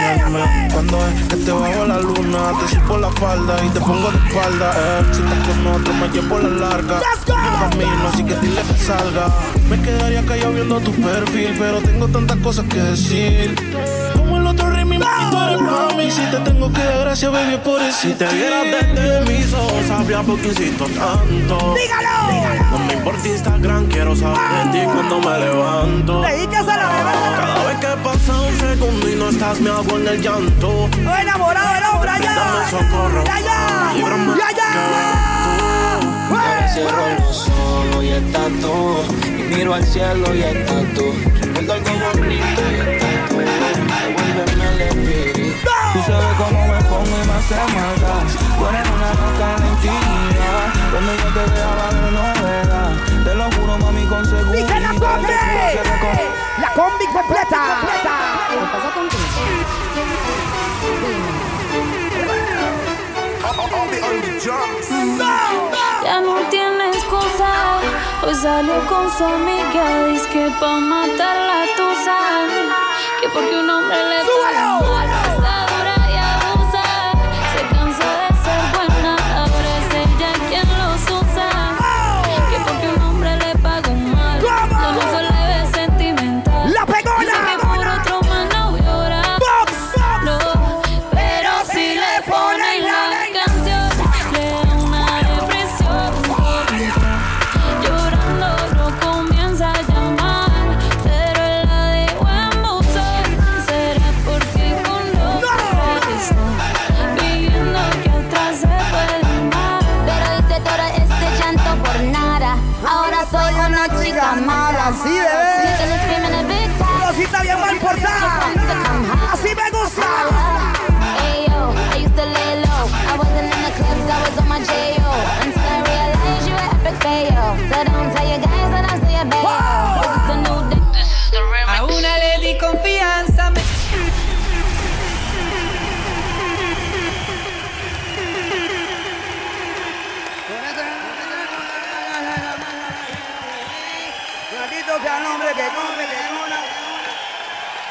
Cuando 0.72 0.98
es 1.09 1.29
que 1.29 1.37
te 1.37 1.50
bajo 1.50 1.85
la 1.87 1.98
luna, 1.98 2.53
te 2.61 2.74
supo 2.76 2.96
la 2.96 3.11
falda 3.11 3.57
y 3.64 3.68
te 3.70 3.81
pongo 3.81 4.09
de 4.09 4.18
espalda. 4.18 4.72
Eh. 4.76 5.05
Si 5.12 5.20
estás 5.20 5.48
con 5.48 5.66
otro, 5.66 5.94
me 5.94 6.09
llevo 6.11 6.38
la 6.38 6.68
larga. 6.68 7.00
Yo 7.26 7.35
camino, 7.35 8.09
así 8.12 8.22
que 8.22 8.37
dile 8.37 8.62
que 8.62 8.79
salga. 8.79 9.26
Me 9.68 9.81
quedaría 9.83 10.24
callado 10.24 10.53
viendo 10.53 10.81
tu 10.81 10.92
perfil, 10.92 11.57
pero 11.59 11.81
tengo 11.81 12.07
tantas 12.07 12.37
cosas 12.37 12.66
que 12.66 12.81
decir. 12.81 13.55
Mami, 15.01 15.31
tú 15.31 15.39
eres 15.39 15.61
mami. 15.61 16.11
Si 16.11 16.23
te 16.31 16.39
tengo 16.39 16.73
que 16.73 16.83
dar 16.85 17.01
gracias, 17.01 17.33
baby, 17.33 17.55
es 17.55 17.61
por 17.61 17.81
eso. 17.83 17.99
Si 18.01 18.13
te 18.15 18.27
vieras 18.27 18.65
desde 18.65 19.21
mis 19.33 19.53
ojos, 19.53 19.87
sabría 19.89 20.23
por 20.23 20.39
qué 20.41 20.49
insisto 20.49 20.85
tanto. 20.85 21.75
Dígalo. 21.75 22.11
No 22.71 22.79
me 22.87 22.93
importa 22.95 23.29
Instagram, 23.29 23.87
quiero 23.89 24.15
saber 24.15 24.39
de 24.39 24.79
ti 24.79 24.85
cuando 24.85 25.19
me 25.21 25.39
levanto. 25.39 26.21
Dedíquese 26.23 26.71
a 26.71 26.77
la 26.77 26.89
bebé. 26.89 27.13
Cada 27.37 27.65
vez 27.67 27.79
que 27.79 27.87
pasa 28.05 28.41
un 28.41 28.59
segundo 28.59 29.09
y 29.11 29.15
no 29.17 29.29
estás, 29.29 29.61
me 29.61 29.71
hago 29.71 29.99
en 29.99 30.09
el 30.09 30.23
llanto. 30.23 30.87
Estoy 30.87 31.21
enamorado 31.23 31.75
del 31.75 31.85
hombre 31.93 32.11
allá. 32.11 32.35
Dame 32.35 32.71
socorro. 32.71 33.25
Ya, 33.25 33.41
ya. 33.41 33.93
Líbrame 33.97 34.33
Ya, 34.39 34.57
ya. 34.57 34.71
Cierro 36.73 37.09
los 37.19 37.49
ojos 37.49 38.05
y 38.05 38.09
estás 38.11 38.51
tú. 38.61 38.95
Y 39.27 39.55
miro 39.55 39.75
al 39.75 39.85
cielo 39.85 40.35
y 40.35 40.43
estás 40.43 40.85
tú. 40.95 41.13
Recuerdo 41.41 41.73
algo 41.73 42.19
bonito 42.21 42.63
y 42.71 42.75
estás 42.75 43.00
Tú 46.01 46.07
sabes 46.13 46.35
cómo 46.39 46.67
me 46.67 46.81
pongo 46.85 47.05
y 47.05 47.27
me 47.27 47.33
hace. 47.35 47.57
Tú 48.57 48.67
eres 48.69 48.89
una 48.89 49.11
loca 49.21 49.47
en 49.53 49.61
la 49.61 49.67
intimidad. 49.69 50.67
Donde 50.93 51.13
yo 51.19 51.29
te 51.29 51.43
vea 51.53 51.71
va 51.77 51.85
a 51.85 51.89
haber 51.89 52.13
novedad. 52.13 52.91
Te 53.23 53.35
lo 53.35 53.45
juro, 53.53 53.73
mami, 53.79 54.07
con 54.07 54.25
seguridad. 54.25 54.81
La 54.81 54.89
combi. 54.99 55.29
La 56.59 56.71
combi 56.73 57.07
completa. 57.13 57.61
¿Qué 58.49 58.57
pasa 58.73 58.91
contigo? 58.95 59.25
Ya 66.03 66.21
no 66.23 66.35
tiene 66.49 66.89
excusa. 66.89 67.51
Hoy 68.23 68.35
salió 68.37 68.87
con 68.87 69.11
su 69.19 69.25
amiga. 69.25 70.07
Dice 70.07 70.29
que 70.31 70.51
pa' 70.59 70.81
matar 70.81 71.37
la 71.37 71.67
tusa. 71.77 72.17
Que 73.21 73.29
porque 73.29 73.55
un 73.55 73.69
hombre 73.69 73.99
le 73.99 74.21
paga 74.25 74.79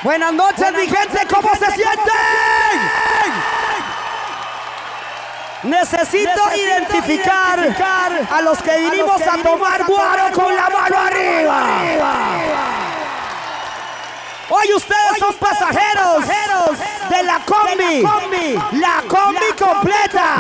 Buenas 0.10 0.34
noches, 0.34 0.72
mi 0.74 0.88
gente, 0.88 1.20
¿cómo 1.32 1.54
se 1.54 1.68
sienten? 1.68 2.14
Necesito 5.62 6.42
identificar 6.56 8.28
a 8.32 8.42
los 8.42 8.60
que 8.60 8.76
vinimos 8.76 9.22
a 9.22 9.38
tomar 9.44 9.86
guaro 9.86 10.32
con 10.34 10.56
la 10.56 10.68
mano 10.68 10.98
arriba. 10.98 11.64
Hoy 14.50 14.74
ustedes 14.74 15.20
son 15.20 15.36
pasajeros 15.36 16.28
de 17.08 17.24
la 17.24 17.40
combi, 17.46 18.02
la 18.80 19.04
combi 19.08 19.54
completa. 19.60 20.38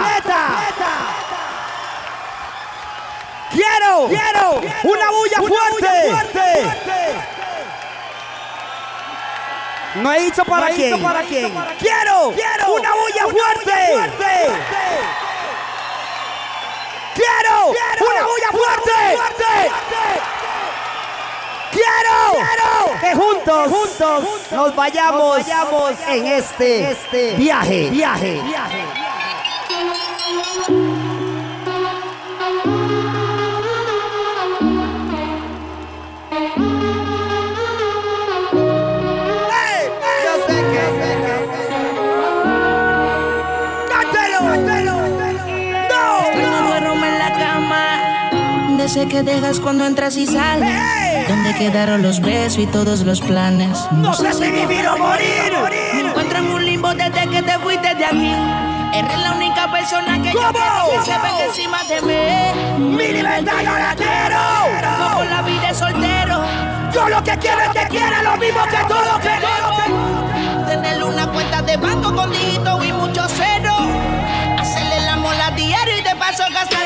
Quiero, 3.51 4.07
quiero 4.07 4.61
una 4.83 5.11
bulla 5.11 5.37
fuerte. 5.47 7.38
No 9.95 10.11
he 10.13 10.19
dicho 10.21 10.45
para 10.45 10.69
No 10.69 10.75
quién. 10.75 10.93
dicho 10.95 11.03
para 11.03 11.21
quién. 11.23 11.51
Quiero, 11.79 12.31
Quiero 12.35 12.73
una 12.75 12.91
bulla 12.93 13.25
una 13.25 13.31
fuerte. 13.31 13.71
bulla 13.91 14.11
fuerte. 14.11 14.49
Quiero, 17.15 17.71
Quiero 17.71 18.05
una 18.11 18.23
bulla 18.23 18.49
una 18.51 18.59
fuerte. 18.59 18.91
bulla 19.11 19.29
Quiero, 21.71 22.99
que 22.99 23.15
juntos, 23.15 23.69
juntos 23.69 24.51
nos 24.51 24.75
vayamos, 24.75 25.37
en 26.07 26.27
este, 26.27 27.35
viaje, 27.37 27.89
viaje. 27.89 28.41
Yo 30.67 31.08
ese 48.89 49.07
que 49.07 49.21
dejas 49.21 49.59
cuando 49.59 49.85
entras 49.85 50.17
y 50.17 50.25
sales. 50.25 50.81
Donde 51.27 51.53
quedaron 51.53 52.01
los 52.01 52.19
besos 52.21 52.57
y 52.57 52.65
todos 52.65 53.01
los 53.01 53.21
planes. 53.21 53.77
No 53.91 54.11
sé 54.15 54.33
si 54.33 54.49
vivir 54.49 54.87
o 54.87 54.97
morir. 54.97 55.53
Me 55.93 56.01
encuentro 56.09 56.39
en 56.39 56.47
un 56.51 56.65
limbo 56.65 56.91
desde 56.95 57.27
que 57.29 57.43
te 57.43 57.59
fuiste 57.59 57.93
de 57.93 58.05
aquí. 58.05 58.33
Eres 58.95 59.19
la 59.19 59.33
única 59.33 59.71
persona 59.71 60.19
que 60.23 60.33
yo 60.33 60.39
¿Cómo? 60.39 60.89
que 60.89 61.05
se 61.05 61.11
venga 61.19 61.45
encima 61.45 61.83
de 61.83 62.01
mí. 62.01 62.95
Mi 62.97 63.07
libertad 63.09 63.61
yo 63.63 63.77
la 63.77 63.95
quiero. 63.95 64.39
Como 64.97 65.23
la 65.23 65.41
vida 65.43 65.69
es 65.69 65.77
soltero. 65.77 66.41
Yo 66.91 67.09
lo 67.09 67.23
que 67.23 67.37
quiero 67.37 67.61
es 67.61 67.69
que 67.69 67.87
quiera 67.89 68.23
lo 68.23 68.37
mismo 68.37 68.63
que 68.63 68.77
todos 68.87 69.19
queremos. 69.19 70.67
Tener 70.67 71.03
una 71.03 71.27
cuenta 71.27 71.61
de 71.61 71.77
banco 71.77 72.15
con 72.15 72.31
dígito 72.31 72.83
y 72.83 72.91
mucho 72.91 73.23
cero. 73.27 73.75
Hacerle 74.57 75.01
la 75.01 75.15
mola 75.17 75.51
diario 75.51 75.95
y 75.95 76.01
de 76.01 76.15
paso 76.15 76.43
gastar 76.51 76.78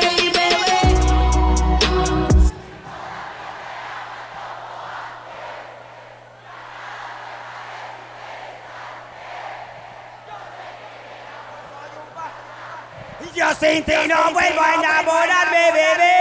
sin 13.64 13.84
ti 13.84 13.94
no 14.10 14.34
vuelvo 14.34 14.62
a 14.62 14.74
enamorarme, 14.76 15.72
bebé. 15.78 16.14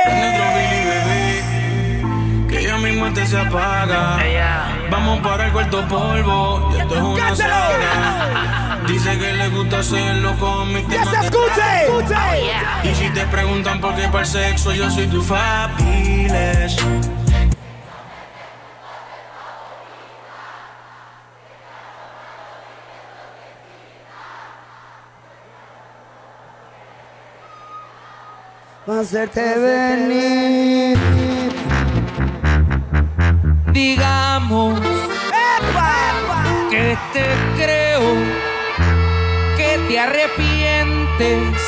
Que 2.49 2.63
ya 2.65 2.77
mi 2.79 2.93
mente 2.93 3.27
se 3.27 3.39
apaga. 3.39 4.19
Vamos 4.91 5.21
para 5.21 5.47
el 5.47 5.53
cuarto 5.53 5.87
polvo, 5.89 6.71
y 6.75 6.81
esto 6.81 6.95
es 6.95 7.01
una 7.01 7.37
saga. 7.37 8.79
Dice 8.87 9.19
que 9.19 9.33
le 9.33 9.49
gusta 9.49 9.79
hacerlo 9.81 10.37
con 10.39 10.73
mis 10.73 10.87
temas 10.89 11.09
se 11.09 11.21
escuche! 11.27 11.85
escuche! 11.85 12.15
Y 12.85 12.95
si 12.95 13.09
te 13.11 13.27
preguntan 13.27 13.81
por 13.81 13.95
qué 13.95 14.09
para 14.09 14.21
el 14.21 14.27
sexo, 14.27 14.73
yo 14.73 14.91
soy 14.91 15.07
tu 15.07 15.23
fabiles. 28.87 29.09
Hacerte 29.09 29.59
venir. 29.59 30.99
Digamos 33.73 34.81
que 36.71 36.99
te 37.13 37.25
creo, 37.57 38.03
que 39.57 39.79
te 39.89 39.99
arrepientes, 39.99 41.59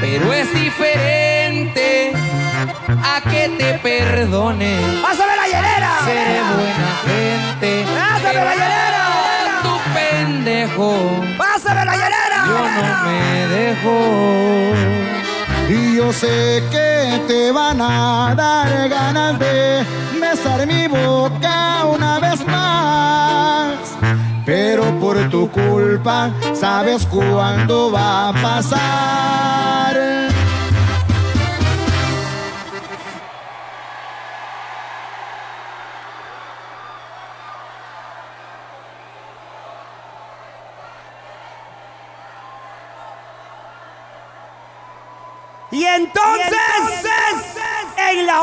pero 0.00 0.32
es 0.32 0.52
diferente 0.52 2.12
a 3.02 3.20
que 3.22 3.48
te 3.56 3.78
perdone. 3.78 4.78
¡Pásame 5.02 5.36
la 5.36 5.46
hielera! 5.46 5.90
Seré 6.04 6.40
buena 6.54 6.90
gente. 7.06 7.84
¡Pásame 7.94 8.44
la 8.44 8.54
hielera! 8.54 9.04
Tu 9.62 9.74
pendejo. 9.94 11.24
¡Pásame 11.38 11.84
la 11.84 11.92
hielera! 11.92 12.46
Yo 12.46 12.58
no 12.58 13.04
me 13.04 13.46
dejo. 13.48 15.25
Y 15.68 15.96
yo 15.96 16.12
sé 16.12 16.62
que 16.70 17.20
te 17.26 17.50
van 17.50 17.80
a 17.80 18.34
dar 18.36 18.88
ganas 18.88 19.38
de 19.38 19.84
besar 20.20 20.66
mi 20.66 20.86
boca 20.86 21.84
una 21.86 22.20
vez 22.20 22.46
más. 22.46 23.76
Pero 24.44 24.84
por 25.00 25.28
tu 25.28 25.50
culpa, 25.50 26.30
sabes 26.54 27.04
cuándo 27.06 27.90
va 27.90 28.28
a 28.28 28.32
pasar. 28.32 30.25
Y 45.96 45.98
entonces, 45.98 46.52
en 47.96 48.26
la 48.26 48.42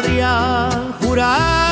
Podría 0.00 0.70
jurar 1.00 1.67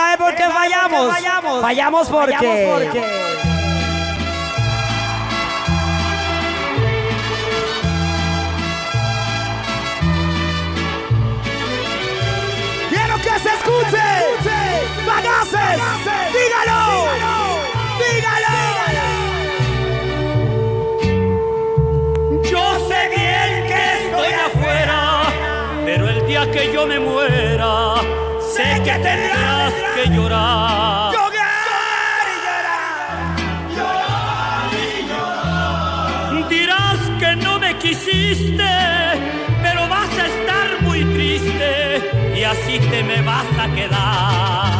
sabe 0.00 0.16
por 0.16 0.34
qué 0.34 0.44
fallamos? 0.44 1.60
Fallamos 1.60 2.08
porque... 2.08 2.36
Quiero 12.88 13.16
que 13.16 13.34
se 13.44 13.50
escuche. 13.58 14.06
Bagaces. 15.06 15.78
Dígalo. 16.34 16.80
Dígalo. 18.00 18.54
Yo 22.50 22.64
sé 22.88 23.00
bien 23.16 23.50
que 23.68 23.80
estoy 23.98 24.32
afuera, 24.46 24.98
pero 25.84 26.02
el 26.08 26.26
día 26.26 26.50
que 26.50 26.72
yo 26.72 26.86
me 26.86 26.98
muera, 26.98 27.94
sé 28.54 28.80
que 28.82 28.92
tendrá 28.92 29.39
tendrás 29.70 29.94
que 29.94 30.10
llorar. 30.10 31.12
Llorar 31.12 32.26
y 32.32 32.38
llorar. 32.46 33.36
Llorar 33.76 34.70
y 34.74 35.08
llorar. 35.08 36.48
Dirás 36.48 37.00
que 37.18 37.36
no 37.36 37.58
me 37.58 37.76
quisiste, 37.78 38.72
pero 39.62 39.88
vas 39.88 40.10
a 40.18 40.26
estar 40.26 40.82
muy 40.82 41.04
triste 41.04 42.10
y 42.36 42.42
así 42.42 42.78
te 42.78 43.02
me 43.02 43.22
vas 43.22 43.46
a 43.58 43.68
quedar. 43.74 44.79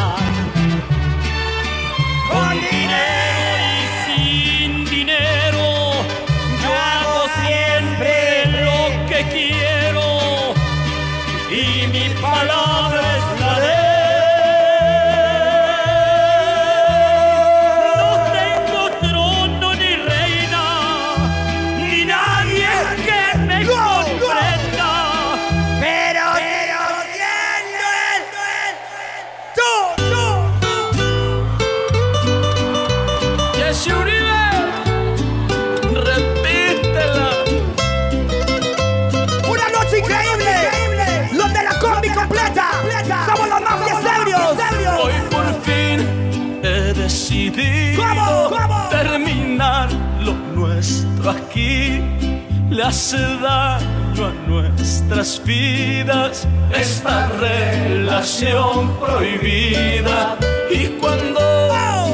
Le 52.80 52.86
hace 52.86 53.18
daño 53.18 54.24
a 54.24 54.32
nuestras 54.48 55.38
vidas 55.44 56.48
esta 56.74 57.28
relación 57.38 58.96
prohibida. 58.98 60.38
Y 60.70 60.86
cuando 60.98 61.40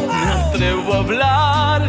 me 0.09 0.33
atrevo 0.33 0.95
a 0.95 0.97
hablar, 0.97 1.83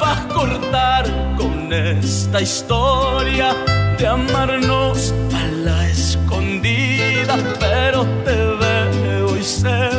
vas 0.00 0.18
a 0.18 0.28
cortar 0.28 1.04
con 1.36 1.70
esta 1.70 2.40
historia 2.40 3.54
de 3.98 4.06
amarnos 4.06 5.12
a 5.34 5.46
la 5.48 5.86
escondida. 5.86 7.36
Pero 7.60 8.06
te 8.24 8.34
veo 8.34 9.36
y 9.36 9.42
se 9.42 9.95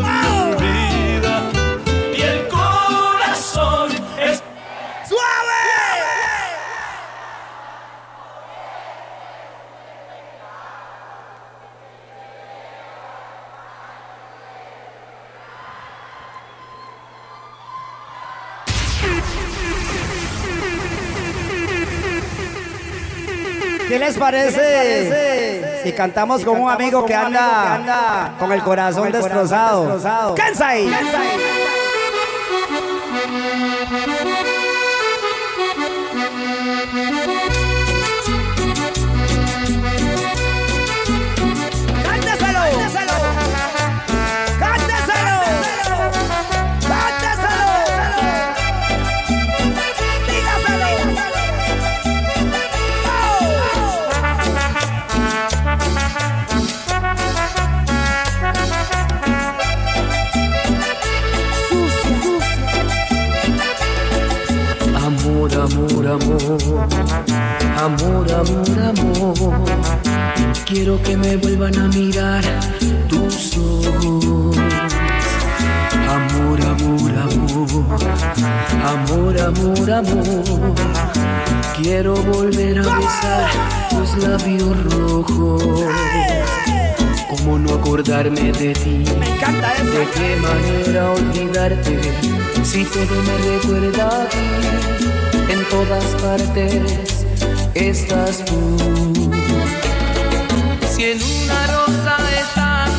¿Qué 23.98 24.06
les 24.06 24.16
parece 24.16 25.82
si 25.84 25.92
cantamos 25.92 26.46
con 26.46 26.62
un 26.62 26.70
amigo 26.70 27.04
que 27.04 27.16
anda 27.16 28.36
con 28.38 28.52
el 28.52 28.62
corazón 28.62 29.12
destrozado? 29.12 30.36
¡Kansai! 30.36 30.88
¡Cánteselo! 30.88 31.67
Amor, 67.78 68.32
amor, 68.32 68.80
amor. 68.80 69.54
Quiero 70.66 71.02
que 71.02 71.16
me 71.16 71.38
vuelvan 71.38 71.78
a 71.78 71.88
mirar 71.88 72.44
tus 73.08 73.58
ojos. 73.58 74.58
Amor, 76.08 76.62
amor, 76.62 77.12
amor, 77.26 77.96
amor, 78.84 79.40
amor, 79.40 79.92
amor. 79.92 80.76
Quiero 81.82 82.16
volver 82.16 82.80
a 82.80 82.98
besar 82.98 83.50
tus 83.90 84.18
labios 84.24 84.84
rojos. 84.84 85.64
¿Cómo 87.30 87.60
no 87.60 87.76
acordarme 87.76 88.52
de 88.52 88.74
ti? 88.74 89.04
Me 89.20 89.30
encanta 89.30 89.74
¿De 89.84 90.08
qué 90.16 90.36
manera 90.42 91.12
olvidarte? 91.12 92.00
Si 92.64 92.84
todo 92.86 93.22
me 93.24 93.38
recuerda 93.50 94.08
a 94.08 94.30
ti, 94.30 94.38
todas 95.78 96.06
partes 96.24 97.26
estás 97.76 98.44
tú. 98.46 98.78
Si 100.90 101.04
en 101.12 101.20
una 101.22 101.68
rosa 101.68 102.16
estás, 102.42 102.90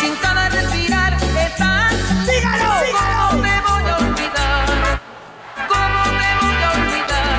sin 0.00 0.14
cada 0.16 0.48
respirar 0.48 1.12
estás, 1.46 1.92
dígalo, 2.26 2.70
¿cómo 2.96 3.42
me 3.42 3.60
voy 3.60 3.84
a 3.92 3.96
olvidar? 4.04 4.66
¿Cómo 5.72 6.00
me 6.20 6.30
voy 6.40 6.58
a 6.66 6.70
olvidar? 6.78 7.38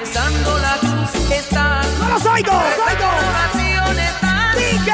Besando 0.00 0.58
la 0.58 0.74
cruz 0.80 1.30
estás. 1.30 1.86
¡No 2.00 2.08
los 2.08 2.26
oigo! 2.26 2.56
¡Oigo! 2.88 3.10
oración 3.30 3.98
estás. 4.10 4.56
DJ, 4.56 4.90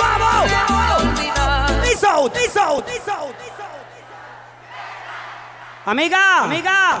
¿Cómo 0.00 0.30
me 0.52 0.60
voy 0.72 0.88
a 0.88 0.96
olvidar? 0.96 1.82
Peace 1.82 2.06
out, 2.06 2.32
peace 2.32 2.58
out. 2.58 2.84
Amiga, 5.84 6.44
amiga, 6.44 6.96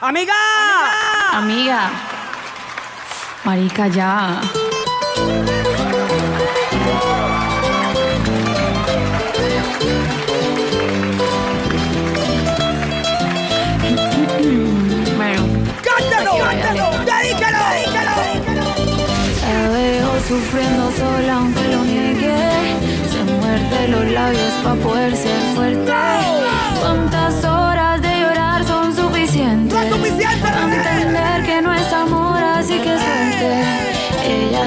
amiga, 0.00 0.34
Amiga. 1.32 1.90
Marica, 3.44 3.86
ya. 3.88 4.40
Bueno. 15.16 15.42
¡Cántalo, 15.82 16.38
cántalo! 16.38 16.90
¡Dedícalo, 17.04 17.58
dedícalo! 17.70 18.16
La 19.42 19.68
veo 19.68 20.20
sufriendo 20.28 20.90
sola 20.92 21.34
aunque 21.36 21.68
lo 21.68 21.84
niegue 21.84 22.36
Se 23.10 23.22
muerde 23.24 23.88
los 23.88 24.04
labios 24.12 24.52
pa' 24.64 24.74
poder 24.74 25.16
ser 25.16 25.40
fuerte 25.54 26.35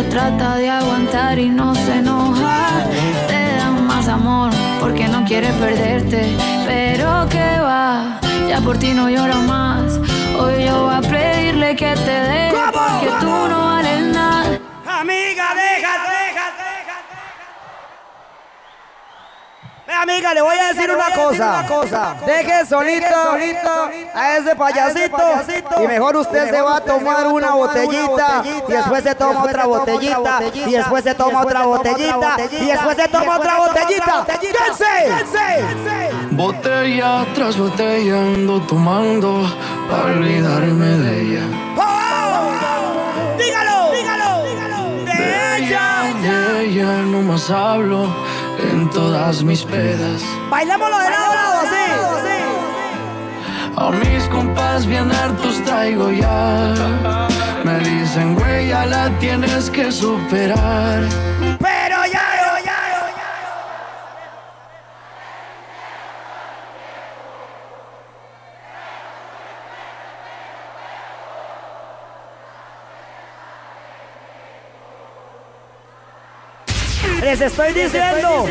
trata 0.09 0.55
de 0.57 0.69
aguantar 0.69 1.37
y 1.39 1.49
no 1.49 1.75
se 1.75 1.97
enoja. 1.97 2.85
Te 3.27 3.55
dan 3.57 3.85
más 3.85 4.07
amor 4.07 4.51
porque 4.79 5.07
no 5.07 5.23
quiere 5.23 5.49
perderte. 5.53 6.35
Pero 6.65 7.27
que 7.29 7.59
va, 7.59 8.19
ya 8.47 8.59
por 8.61 8.77
ti 8.77 8.93
no 8.93 9.09
lloro 9.09 9.41
más. 9.43 9.99
Hoy 10.39 10.65
yo 10.65 10.83
voy 10.83 10.95
a 10.95 11.01
pedirle 11.01 11.75
que 11.75 11.93
te 11.93 12.11
deje 12.11 12.55
porque 12.73 13.09
tú 13.19 13.27
no 13.49 13.78
amiga, 20.01 20.33
le 20.33 20.41
voy 20.41 20.57
a 20.57 20.73
decir 20.73 20.89
una 20.91 21.09
cosa. 21.15 22.15
Deje 22.25 22.65
solito, 22.65 23.05
a 24.13 24.37
ese 24.37 24.55
payasito, 24.55 25.17
y 25.83 25.87
mejor 25.87 26.17
usted 26.17 26.49
se 26.49 26.61
va 26.61 26.77
a 26.77 26.81
tomar 26.81 27.27
una 27.27 27.51
botellita 27.51 28.43
y 28.45 28.71
después 28.71 29.03
se 29.03 29.15
toma 29.15 29.43
otra 29.43 29.65
botellita 29.65 30.39
y 30.53 30.71
después 30.71 31.03
se 31.03 31.15
toma 31.15 31.41
otra 31.41 31.63
botellita 31.63 32.37
y 32.51 32.65
después 32.65 32.95
se 32.97 33.07
toma 33.07 33.37
otra 33.37 33.57
botellita. 33.57 34.25
¡Quédense! 34.39 35.19
Botella 36.31 37.25
tras 37.33 37.57
botella 37.57 38.15
ando 38.15 38.61
tomando 38.61 39.43
para 39.89 40.13
olvidarme 40.13 40.85
de 40.85 41.21
ella. 41.21 41.41
¡Dígalo! 43.37 43.91
¡Dígalo! 43.91 44.43
¡De 45.05 45.57
ella! 45.57 45.85
De 46.21 47.03
no 47.03 47.21
más 47.21 47.49
hablo 47.49 48.28
en 48.71 48.89
todas 48.89 49.43
mis 49.43 49.63
pedas. 49.63 50.21
Bailémoslo 50.49 50.97
de 50.99 51.09
lado 51.09 51.31
a 51.31 51.35
lado, 51.35 51.59
así, 51.61 52.39
A 53.75 53.91
mis 53.91 54.23
compas 54.25 54.85
bien 54.85 55.11
hartos 55.11 55.63
traigo 55.63 56.11
ya. 56.11 56.73
Me 57.63 57.79
dicen, 57.79 58.35
güey, 58.35 58.69
ya 58.69 58.85
la 58.85 59.09
tienes 59.19 59.69
que 59.69 59.91
superar. 59.91 61.03
Pero 61.59 62.05
ya. 62.11 62.28
Les 77.29 77.41
estoy 77.41 77.73
diciendo 77.73 78.47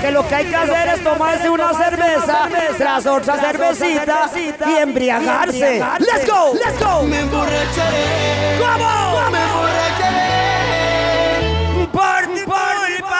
que 0.00 0.10
lo 0.10 0.26
que 0.26 0.34
hay 0.34 0.46
que 0.46 0.56
hacer 0.56 0.88
es 0.88 1.04
tomarse 1.04 1.48
una 1.48 1.72
cerveza 1.72 2.48
tras 2.76 3.06
otra 3.06 3.36
cervecita 3.36 4.28
y 4.66 4.72
embriagarse. 4.74 5.80
Let's 6.00 6.26
go, 6.28 6.52
let's 6.54 6.84
go. 6.84 7.04
Me 7.04 7.20
emborracharé. 7.20 8.58
¿Cómo? 8.58 9.30
Me 9.30 9.38
emborracharé. 9.44 10.26
Por 11.92 12.28
mi 12.30 12.40
culpa. 12.40 13.14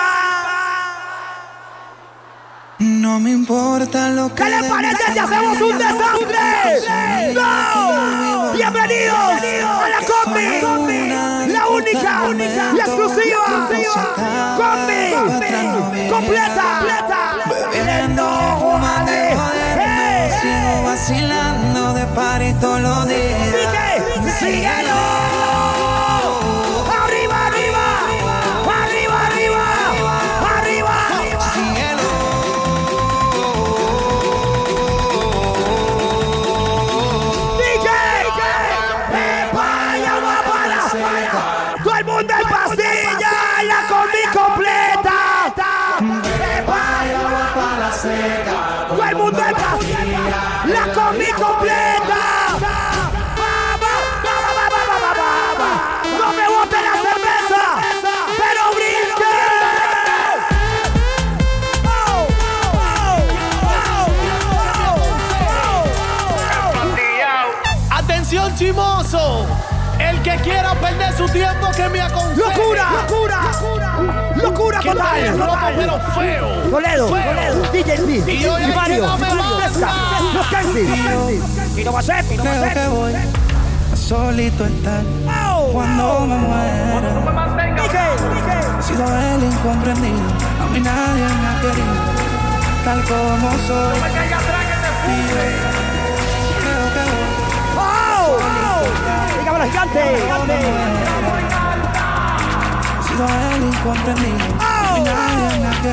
No 2.80 3.20
me 3.20 3.30
importa 3.30 4.08
lo 4.08 4.34
que. 4.34 4.42
¿Qué 4.42 4.50
le 4.50 4.68
parece 4.68 5.12
si 5.12 5.18
hacemos 5.20 5.60
un 5.60 5.78
desastre? 5.78 7.34
¡No! 7.34 8.52
Bienvenidos 8.52 9.14
a 9.14 9.88
la 9.90 10.00
combi, 10.24 11.37
la 12.08 12.28
única, 12.28 12.72
la 12.72 12.84
exclusiva, 12.84 13.38
combi, 14.56 15.04
completa, 16.10 16.66
Bebiendo, 17.72 18.26
fumando, 18.60 19.12
joderme. 19.12 20.30
Sigo 20.40 20.82
vacilando 20.84 21.94
de 21.94 22.06
party 22.06 22.52
todos 22.60 22.80
los 22.80 23.08
días. 23.08 23.38
Sigue, 24.38 24.62
síguelo. 24.62 25.27
su 71.18 71.26
que 71.32 71.88
me. 71.88 71.98
Locura, 72.36 72.90
locura, 72.92 73.40
locura, 73.42 73.90
locura 74.36 74.80
total. 74.80 75.74
Pero 75.76 76.00
feo. 76.14 76.46
Toledo, 76.70 77.08
Toledo, 77.08 77.62
DJ 77.72 77.96
P. 77.96 78.32
Y 78.32 78.46
hoy 78.46 78.62
y 78.62 78.66
Mario, 78.72 79.06
los 80.34 80.46
Kensis, 80.46 80.88
solito 83.96 84.64
estar 84.64 85.02
cuando 85.72 86.20
me 86.20 86.36
muera. 86.36 87.10
Sido 88.80 89.04
el 89.04 89.42
incomprendido, 89.42 90.20
a 90.62 90.66
mí 90.66 90.80
nadie 90.80 91.24
me 91.24 91.48
ha 91.48 91.60
querido, 91.60 91.94
tal 92.84 93.02
como 93.02 93.50
soy. 93.66 93.98
oh. 103.90 104.96
y 104.96 105.60
nadie 105.60 105.92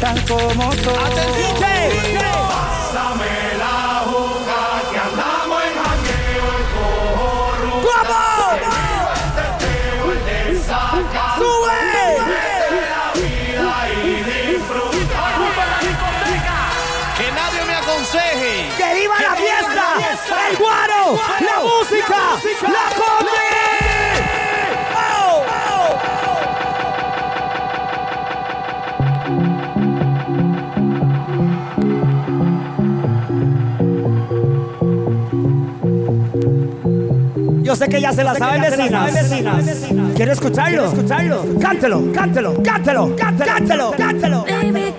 tal 0.00 0.24
como 0.26 0.72
soy. 0.72 0.94
Atención, 0.94 1.56
Pásame 2.48 3.34
la 3.58 4.04
hoja 4.06 4.62
que 4.90 4.98
andamos 4.98 5.62
en 5.64 5.74
hackeo 5.82 6.46
el 6.56 6.64
cojo. 6.74 7.28
La 12.74 13.12
vida 13.14 13.78
y 13.92 14.22
disfruta. 14.52 15.20
la 15.66 15.78
discoteca! 15.80 16.58
Que 17.18 17.26
nadie 17.32 17.64
me 17.66 17.74
aconseje. 17.74 18.70
¡Que 18.76 18.94
viva, 18.94 19.14
la, 19.20 19.34
fiesta, 19.34 19.74
la 19.74 20.48
¡El 20.48 20.56
guaro! 20.56 21.18
La, 21.40 21.56
música! 21.60 22.08
¡La, 22.08 22.36
música, 22.36 23.57
sé 37.78 37.88
que 37.88 38.00
ya 38.00 38.12
se 38.12 38.24
la 38.24 38.34
saben 38.34 38.62
vecinas. 38.62 39.12
¿Quiere 40.14 40.32
escucharlo? 40.32 40.86
escucharlo? 40.86 41.44
Cántelo, 41.60 42.12
cántelo, 42.12 42.62
cántelo, 42.62 43.16
cántelo, 43.16 43.94
cántelo. 43.96 44.44
Baby, 44.44 44.94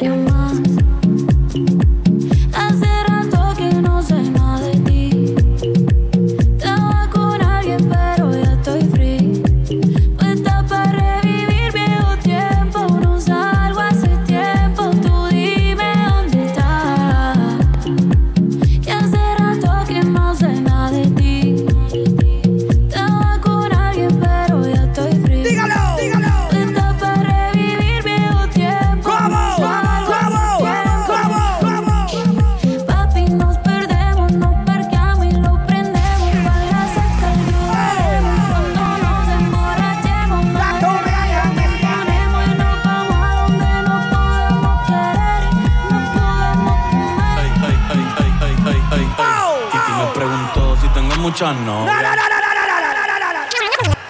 si 51.40 51.46
tengo 51.46 51.54
muchas 51.54 51.56
novias. 51.66 52.02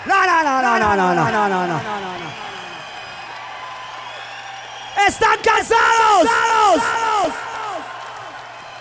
No, 0.05 0.25
no, 0.25 0.43
no, 0.43 0.61
no, 0.61 0.79
no, 0.79 0.95
no, 0.95 1.15
no, 1.15 1.31
no, 1.31 1.47
no, 1.49 1.67
no. 1.67 1.79
¡Están 5.07 5.37
cansados! 5.43 6.27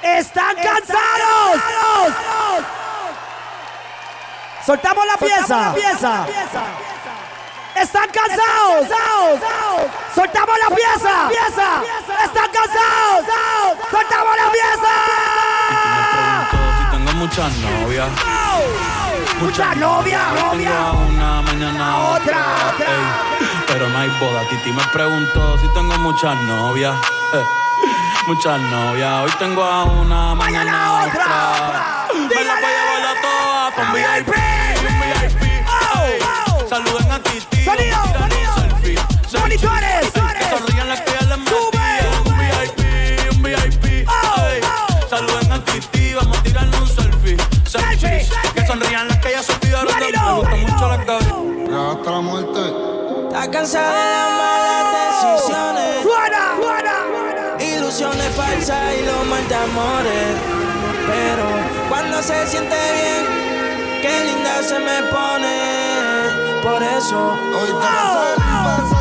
¡Están 0.02 0.56
cansados! 0.56 1.60
Soltamos 4.64 5.06
la 5.06 5.16
pieza. 5.16 5.74
¡Están 7.76 8.10
cansados! 8.10 8.88
¡Soltamos 10.14 10.58
la 10.58 10.68
pieza! 10.74 11.30
¡Están 12.24 12.50
cansados! 12.50 13.24
¡Soltamos 13.90 14.36
la 14.36 14.50
pieza! 14.50 16.07
muchas 17.18 17.52
novias. 17.58 18.08
Muchas 19.40 19.76
novias, 19.76 20.22
novia. 20.34 20.70
Tengo 20.70 21.06
una, 21.08 21.42
mañana 21.42 21.98
otra. 21.98 22.18
otra, 22.18 22.74
otra. 22.74 22.86
Ey, 22.86 23.64
pero 23.66 23.88
no 23.88 23.98
hay 23.98 24.08
boda. 24.20 24.42
Titi 24.48 24.72
me 24.72 24.82
preguntó 24.92 25.58
si 25.58 25.66
tengo 25.74 25.98
muchas 25.98 26.36
novias. 26.42 26.94
Eh, 27.34 27.44
muchas 28.26 28.60
novias. 28.60 29.24
Hoy 29.24 29.30
tengo 29.38 29.62
a 29.64 29.84
una, 29.84 30.34
mañana, 30.34 30.72
mañana 30.72 31.06
otra. 31.06 31.24
otra. 31.24 32.08
Me 32.14 32.44
las 32.44 32.60
voy 32.60 32.72
a 32.72 32.84
bailar 32.92 33.16
todas 33.20 33.74
con 33.74 33.92
VIP. 33.92 34.34
VIP. 35.26 35.66
Oh, 35.66 36.62
oh. 36.62 36.68
Saluden 36.68 37.10
a 37.10 37.18
Titi. 37.20 37.64
Sonido, 37.64 37.98
sonido. 38.16 39.40
Monitores. 39.40 40.27
cansada 53.58 53.90
de 53.90 54.22
malas 54.38 54.84
decisiones. 55.24 56.06
Ilusiones 57.60 58.36
falsas 58.36 58.94
y 58.96 59.04
los 59.04 59.26
mal 59.26 59.48
de 59.48 59.54
amores. 59.54 60.36
Pero 61.08 61.44
cuando 61.88 62.22
se 62.22 62.46
siente 62.46 62.76
bien, 62.76 63.26
qué 64.00 64.24
linda 64.26 64.62
se 64.62 64.78
me 64.78 65.02
pone. 65.10 66.62
Por 66.62 66.82
eso 66.82 67.36
hoy 67.60 67.68
te 67.68 67.74
oh. 67.74 68.97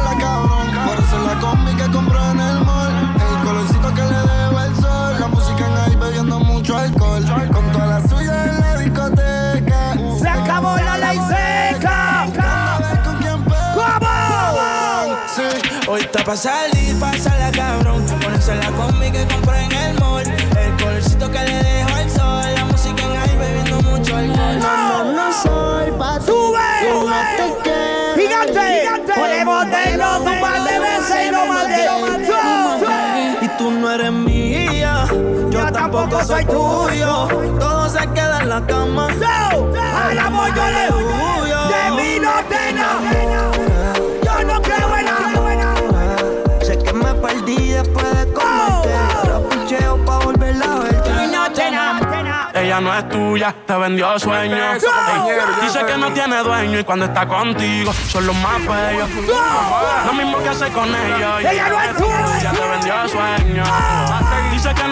Pa' 16.28 16.36
salir, 16.36 16.93
pasarla 16.99 17.49
cabrón. 17.53 18.05
Ponerse 18.21 18.53
la 18.55 18.69
combi 18.71 19.09
que 19.09 19.25
compré 19.28 19.63
en 19.63 19.71
el 19.71 19.97
mall. 19.97 20.28
El 20.28 20.75
colorcito 20.75 21.32
que 21.32 21.39
le 21.39 21.63
dejo 21.63 21.95
al 21.95 22.11
sol. 22.11 22.53
La 22.53 22.65
música 22.65 23.01
en 23.01 23.17
ahí 23.17 23.38
bebiendo 23.38 23.82
mucho 23.84 24.13
alcohol. 24.13 24.59
No, 24.59 25.03
no, 25.05 25.13
no 25.13 25.32
soy 25.32 25.89
pa' 25.91 26.19
ti. 26.19 26.25
¡Sube! 26.25 26.59
Tú 26.82 27.07
no 27.07 27.15
te 27.38 28.21
¡Gigante! 28.21 28.59
¡Gigante! 28.82 29.13
Podemos 29.15 29.65
tenernos 29.71 30.19
un 30.19 30.41
par 30.41 30.63
de 30.65 30.80
veces 30.80 31.28
y 31.28 31.32
no 31.32 31.45
más 31.45 31.65
Y 33.41 33.47
tú 33.57 33.71
no 33.71 33.89
eres 33.89 34.11
mía. 34.11 35.05
Yo 35.49 35.71
tampoco 35.71 36.25
soy 36.25 36.43
tuyo. 36.43 37.30
Todo 37.57 37.88
se 37.88 38.05
queda 38.09 38.41
en 38.41 38.49
la 38.49 38.67
cama. 38.67 39.07
Al 40.09 40.19
amor 40.19 40.53
yo 40.53 40.67
le 40.67 40.89
huyo. 40.91 41.67
De 41.69 41.91
mí 41.95 42.19
no 42.19 42.34
te 42.49 42.69
enamoras. 42.69 43.57
no 52.82 52.93
es 52.93 53.09
tuya, 53.09 53.53
te 53.65 53.78
vendió 53.78 54.19
sueños. 54.19 54.84
Dice 55.61 55.86
que 55.86 55.97
no 55.97 56.11
tiene 56.13 56.38
dueño 56.43 56.80
y 56.80 56.84
cuando 56.84 57.05
está 57.05 57.28
contigo 57.28 57.91
son 57.93 58.28
los 58.28 58.36
más 58.36 58.59
bellos. 58.59 59.09
Lo 60.05 60.13
mismo 60.13 60.38
que 60.39 60.49
hace 60.49 60.69
con 60.69 60.88
ellos. 60.88 61.39
Ella 61.39 61.69
no 61.69 61.82
es 61.82 61.95
tuya, 61.95 62.51
te 62.51 62.67
vendió 62.67 63.09
sueños. 63.09 63.69
Ah 63.71 64.46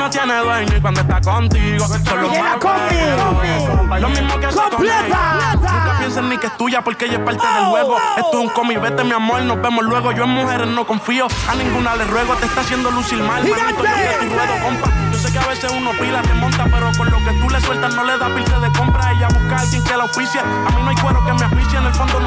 no 0.05 0.11
tiene 0.11 0.37
dueño 0.37 0.77
y 0.77 0.81
cuando 0.81 1.01
está 1.01 1.19
contigo 1.19 1.87
son 1.87 2.21
los 2.21 2.31
conmigo. 2.59 3.97
Lo 3.99 4.09
mismo 4.09 4.39
que 4.39 4.47
completa. 4.47 5.55
Nunca 5.55 5.95
pienses 5.97 6.23
ni 6.23 6.37
que 6.37 6.47
es 6.47 6.57
tuya 6.57 6.83
porque 6.83 7.05
ella 7.05 7.15
es 7.15 7.19
parte 7.21 7.47
del 7.47 7.65
juego. 7.65 7.97
Esto 8.17 8.29
es 8.33 8.39
un 8.39 8.49
comi, 8.49 8.75
vete 8.77 9.03
mi 9.03 9.13
amor, 9.13 9.41
nos 9.41 9.59
vemos 9.61 9.83
luego. 9.83 10.11
Yo 10.11 10.25
en 10.25 10.29
mujeres 10.29 10.67
no 10.67 10.85
confío, 10.85 11.27
a 11.49 11.55
ninguna 11.55 11.95
le 11.95 12.05
ruego. 12.05 12.35
Te 12.35 12.45
está 12.45 12.61
haciendo 12.61 12.91
lucir 12.91 13.17
mal, 13.17 13.43
manito, 13.43 13.55
yo 13.55 14.19
te 14.19 14.25
ruedo, 14.27 14.53
compa. 14.63 14.89
Yo 15.11 15.17
sé 15.17 15.31
que 15.31 15.39
a 15.39 15.47
veces 15.47 15.71
uno 15.71 15.91
pila, 15.99 16.21
te 16.21 16.33
monta, 16.35 16.65
pero 16.65 16.91
con 16.95 17.09
lo 17.09 17.17
que 17.17 17.31
tú 17.41 17.49
le 17.49 17.59
sueltas 17.61 17.95
no 17.95 18.03
le 18.03 18.17
da 18.19 18.27
pilce 18.27 18.59
de 18.59 18.71
compra. 18.73 19.11
Ella 19.11 19.27
busca 19.29 19.55
a 19.55 19.61
alguien 19.61 19.83
que 19.83 19.97
la 19.97 20.03
auspicie. 20.03 20.39
A 20.39 20.69
mí 20.75 20.83
no 20.83 20.89
hay 20.89 20.95
cuero 20.97 21.25
que 21.25 21.33
me 21.33 21.43
auspicie, 21.45 21.79
en 21.79 21.85
el 21.85 21.93
fondo 21.93 22.19
no 22.19 22.24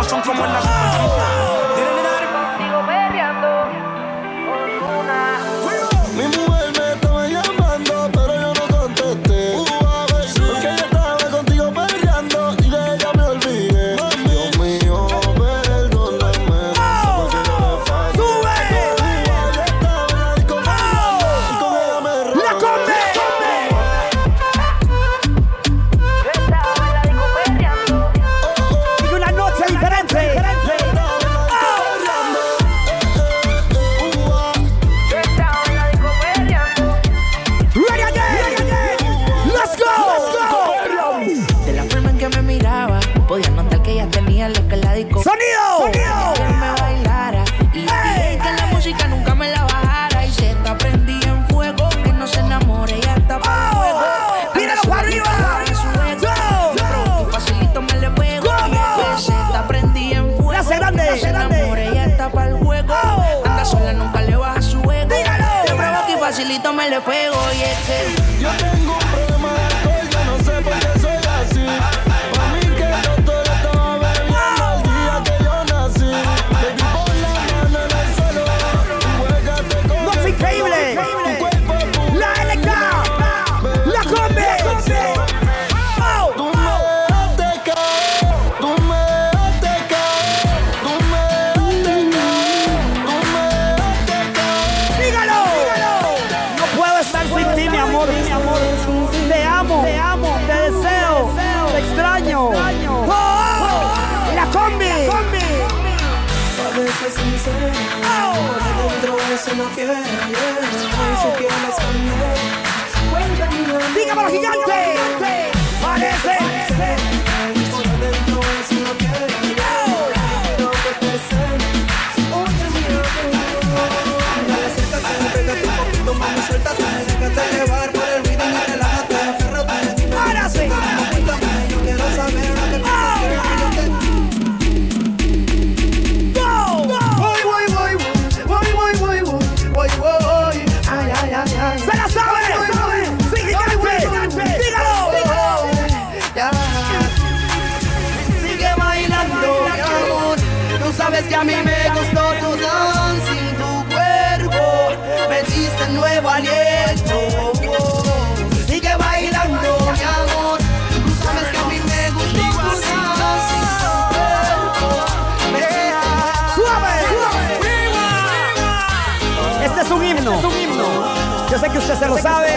usted 171.92 172.04
se 172.04 172.08
lo 172.08 172.18
sabe, 172.18 172.48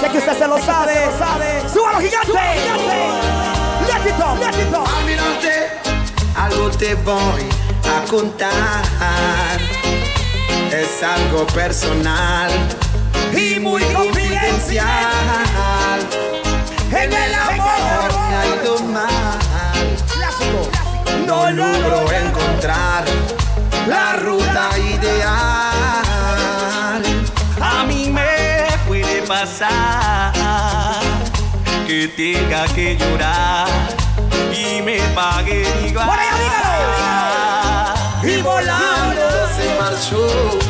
sé 0.00 0.08
que 0.08 0.18
usted 0.18 0.38
se 0.38 0.46
lo 0.46 0.58
sabe. 0.58 0.94
¡Súbalo, 1.70 1.98
gigante! 2.00 2.32
¡Let 3.86 4.08
it 4.08 4.16
go, 4.18 4.34
let 4.40 4.58
it! 4.58 4.74
Almirante, 4.96 5.54
algo 6.36 6.70
te 6.70 6.94
voy 6.94 7.42
a 7.84 8.10
contar. 8.10 9.60
Es 10.70 11.02
algo 11.02 11.46
personal 11.48 12.50
y 13.36 13.58
muy 13.60 13.82
confidencial. 13.92 14.88
En 16.90 17.12
el 17.12 17.34
amor 17.34 18.12
me 18.30 18.36
ha 18.36 18.46
ido 18.62 18.78
mal. 18.84 19.38
No 21.26 21.50
logro 21.50 22.10
encontrar 22.10 23.04
la 23.86 24.14
ruta 24.14 24.70
ideal. 24.78 25.51
Pasar 29.32 31.00
que 31.86 32.06
tenga 32.08 32.66
que 32.74 32.96
llorar 32.98 33.66
y 34.52 34.82
me 34.82 34.98
pague 35.14 35.64
igual. 35.88 36.10
Y 38.22 38.42
volando 38.42 39.22
se 39.56 39.66
marchó. 39.80 40.61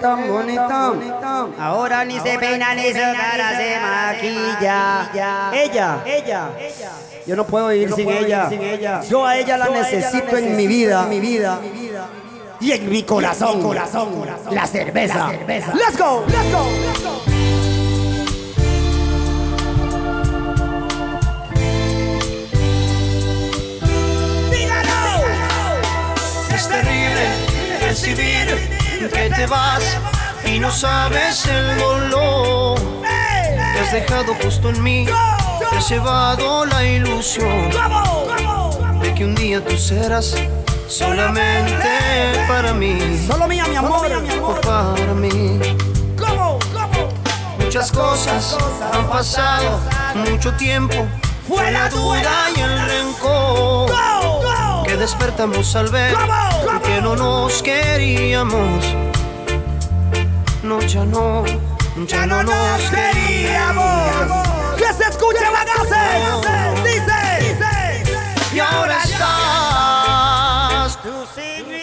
Tan 0.00 0.28
bonita. 0.28 0.92
Ahora 1.58 2.04
ni 2.04 2.18
se 2.20 2.38
peina 2.38 2.74
ni 2.74 2.82
se 2.82 3.00
cara 3.00 3.56
se 3.56 3.80
maquilla. 3.80 5.10
Ella, 5.52 6.02
ella. 6.06 6.50
Yo 7.26 7.36
no 7.36 7.46
puedo 7.46 7.68
vivir 7.68 7.92
sin 7.92 8.08
ella. 8.08 9.02
Yo 9.08 9.26
a 9.26 9.36
ella 9.36 9.56
la 9.58 9.68
necesito 9.68 10.36
en 10.36 10.56
mi 10.56 10.66
vida. 10.66 11.04
mi 11.04 11.20
vida. 11.20 11.60
Y 12.60 12.72
en 12.72 12.90
mi 12.90 13.02
corazón. 13.02 13.62
corazón. 13.62 14.08
La 14.50 14.66
cerveza. 14.66 15.30
Let's 15.74 15.96
go. 15.98 16.24
Let's 16.26 16.52
go. 16.52 16.66
Let's 16.86 17.02
go. 17.02 17.38
Es 26.54 26.68
terrible 26.68 27.20
decidir 27.86 28.77
que 29.06 29.30
te 29.30 29.46
vas 29.46 29.96
y 30.44 30.58
no 30.58 30.70
sabes 30.70 31.46
el 31.46 31.78
dolor 31.78 32.78
que 33.04 33.80
has 33.80 33.92
dejado 33.92 34.34
justo 34.42 34.70
en 34.70 34.82
mí. 34.82 35.06
Te 35.70 35.76
has 35.76 35.88
llevado 35.88 36.66
la 36.66 36.84
ilusión 36.84 37.70
de 39.00 39.14
que 39.14 39.24
un 39.24 39.34
día 39.36 39.64
tú 39.64 39.76
serás 39.76 40.34
solamente 40.88 41.88
para 42.48 42.72
mí. 42.72 42.98
Solo 43.26 43.46
mía, 43.46 43.64
mi 43.68 43.76
amor. 43.76 44.10
O 44.42 44.60
para 44.60 45.14
mí. 45.14 45.60
Muchas 47.58 47.92
cosas 47.92 48.56
han 48.92 49.08
pasado, 49.08 49.78
mucho 50.28 50.52
tiempo. 50.54 51.06
Fue 51.46 51.70
la 51.70 51.88
duda 51.88 52.50
y 52.56 52.60
el 52.60 52.80
rencor 52.80 53.92
que 54.84 54.96
despertamos 54.96 55.76
al 55.76 55.88
ver 55.88 56.16
que 56.98 57.02
no 57.04 57.14
nos 57.14 57.62
queríamos. 57.62 58.84
No, 60.64 60.80
ya 60.80 61.04
no, 61.04 61.44
ya 62.08 62.26
no 62.26 62.42
nos 62.42 62.80
queríamos. 62.90 64.76
¡Que 64.76 64.92
se 64.92 65.04
escuche 65.08 65.44
Bagaces! 65.48 66.82
Dice, 66.82 67.20
dice. 67.40 68.02
Y 68.52 68.58
ahora 68.58 68.96
estás 69.04 70.98
Tú 71.02 71.24
sin 71.36 71.77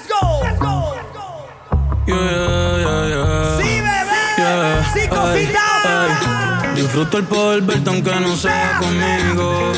¡Let's 0.00 0.08
go! 0.08 0.42
¡Let's 0.42 0.60
go! 0.60 1.44
Yeah, 2.06 2.16
yeah, 2.16 3.08
yeah. 3.08 3.56
¡Sí, 3.60 3.70
bebé! 3.80 4.22
Yeah. 4.38 4.92
¡Sí, 4.94 5.00
cosita! 5.08 5.60
ay. 5.84 6.74
Disfruto 6.74 7.18
el 7.18 7.24
poder 7.24 7.62
verte 7.62 7.90
aunque 7.90 8.14
no 8.20 8.34
sea 8.36 8.78
conmigo. 8.78 9.72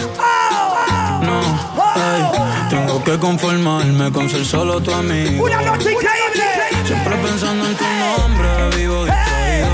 No, 1.23 1.41
ay, 1.95 2.23
tengo 2.71 3.03
que 3.03 3.19
conformarme 3.19 4.13
con 4.13 4.29
ser 4.29 4.45
solo 4.45 4.81
tu 4.81 4.93
amigo. 4.93 5.45
¡Una 5.45 5.61
noche 5.63 5.93
increíble! 5.93 6.45
Siempre 6.87 7.17
pensando 7.17 7.67
en 7.67 7.75
tu 7.77 7.85
nombre, 7.85 8.77
vivo 8.77 9.05
distraído. 9.05 9.69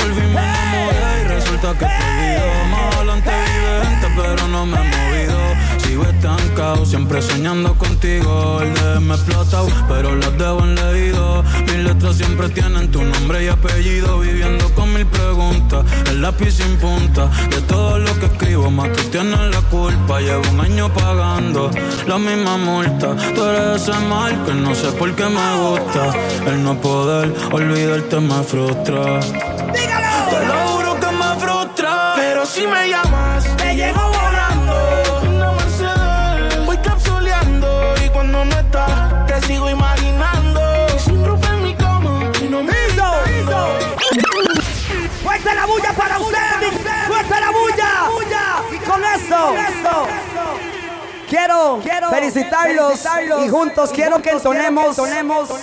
Volví, 0.00 0.26
me 0.34 0.40
enamoré 0.42 1.22
y 1.22 1.28
resulta 1.28 1.72
que 1.72 1.86
te 1.86 1.92
olvido. 2.04 2.64
Más 2.70 2.94
adelante 2.96 3.30
vive 3.30 3.86
gente, 3.86 4.06
pero 4.16 4.48
no 4.48 4.66
me 4.66 4.76
movido. 4.76 5.23
Sigo 5.94 6.06
estancado, 6.06 6.84
siempre 6.84 7.22
soñando 7.22 7.72
contigo. 7.78 8.60
El 8.60 8.74
de 8.74 8.98
me 8.98 9.14
explotado, 9.14 9.68
pero 9.86 10.16
las 10.16 10.36
debo 10.36 10.58
en 10.64 10.74
leído. 10.74 11.44
Mis 11.66 11.84
letras 11.84 12.16
siempre 12.16 12.48
tienen 12.48 12.90
tu 12.90 13.00
nombre 13.04 13.44
y 13.44 13.46
apellido. 13.46 14.18
Viviendo 14.18 14.68
con 14.74 14.92
mil 14.92 15.06
preguntas, 15.06 15.84
el 16.10 16.20
lápiz 16.20 16.50
sin 16.50 16.76
punta. 16.78 17.30
De 17.48 17.60
todo 17.68 18.00
lo 18.00 18.12
que 18.18 18.26
escribo, 18.26 18.72
más 18.72 18.92
tú 18.92 19.04
tienes 19.04 19.38
la 19.38 19.60
culpa. 19.70 20.18
Llevo 20.18 20.42
un 20.50 20.62
año 20.62 20.92
pagando 20.92 21.70
la 22.08 22.18
misma 22.18 22.56
multa. 22.56 23.14
Tú 23.32 23.44
eres 23.44 23.82
ese 23.82 23.96
mal 24.08 24.44
que 24.44 24.52
no 24.52 24.74
sé 24.74 24.90
por 24.98 25.14
qué 25.14 25.26
me 25.28 25.56
gusta. 25.58 26.12
El 26.44 26.64
no 26.64 26.74
poder 26.80 27.32
olvidarte 27.52 28.18
me 28.18 28.42
frustra. 28.42 29.20
Te 29.20 30.46
lo 30.48 30.54
juro 30.66 30.98
que 30.98 31.06
me 31.06 31.40
frustra. 31.40 32.14
Pero 32.16 32.44
si 32.44 32.66
me 32.66 32.88
llamas, 32.88 33.44
te 33.56 33.76
llego 33.76 34.13
quiero, 51.34 52.10
felicitarlos, 52.10 53.00
y 53.44 53.48
juntos 53.48 53.90
quiero 53.92 54.22
que 54.22 54.30
entonemos, 54.30 54.96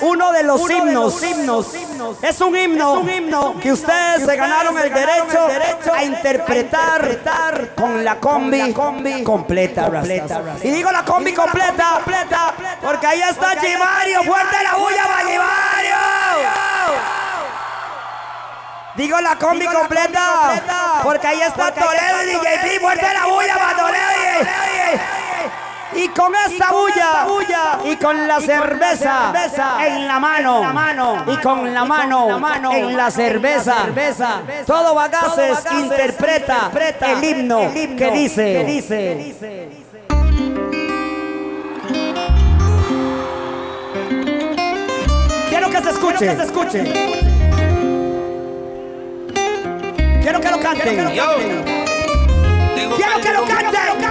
uno 0.01 0.31
de 0.31 0.43
los 0.43 0.69
himnos. 0.69 1.23
Es 2.21 2.41
un 2.41 2.57
himno, 2.57 3.55
que 3.61 3.71
ustedes 3.71 4.25
se 4.25 4.35
ganaron 4.35 4.77
el 4.77 4.93
derecho 4.93 5.47
a 5.93 6.03
interpretar 6.03 7.73
con 7.75 8.03
la 8.03 8.19
combi, 8.19 8.73
completa. 9.23 9.89
Y 10.63 10.71
digo 10.71 10.91
la 10.91 11.05
combi 11.05 11.33
completa, 11.33 12.01
porque 12.81 13.07
ahí 13.07 13.21
está 13.21 13.59
Chivario. 13.59 14.23
¡Fuerte 14.23 14.63
la 14.63 14.75
bulla 14.75 15.03
para 15.07 15.29
Chivario! 15.29 15.95
Digo 18.95 19.21
la 19.21 19.37
combi 19.37 19.65
completa, 19.65 21.01
porque 21.03 21.27
ahí 21.27 21.41
está 21.41 21.71
Toledo 21.73 22.23
y 22.23 22.35
DJP, 22.35 22.81
fuerte 22.81 23.13
la 23.13 23.25
bulla 23.25 23.55
para 23.55 23.77
Toledo 23.77 25.20
y, 25.95 26.07
con 26.09 26.33
esta 26.35 26.71
bulla 26.71 27.79
y 27.85 27.95
con 27.97 28.27
la 28.27 28.39
cerveza 28.39 29.33
en 29.85 30.07
la 30.07 30.19
mano 30.19 31.25
y 31.27 31.37
con 31.37 31.73
la 31.73 31.85
mano 31.85 32.71
en 32.71 32.97
la 32.97 33.11
cerveza, 33.11 33.85
todo 34.65 34.95
Bagaces 34.95 35.59
interpreta 35.73 36.71
el 37.01 37.23
himno 37.23 37.71
que 37.97 38.11
dice. 38.11 38.65
Quiero 45.49 45.69
que 45.69 45.81
se 45.81 45.89
escuche, 45.89 46.17
quiero 46.17 46.31
que 46.31 46.35
se 46.35 46.43
escuche. 46.43 46.83
Quiero 50.21 50.39
que 50.39 50.49
lo 50.51 50.59
canten. 50.59 50.95
Quiero 52.95 53.21
que 53.21 53.33
lo 53.33 53.45
canten. 53.45 54.10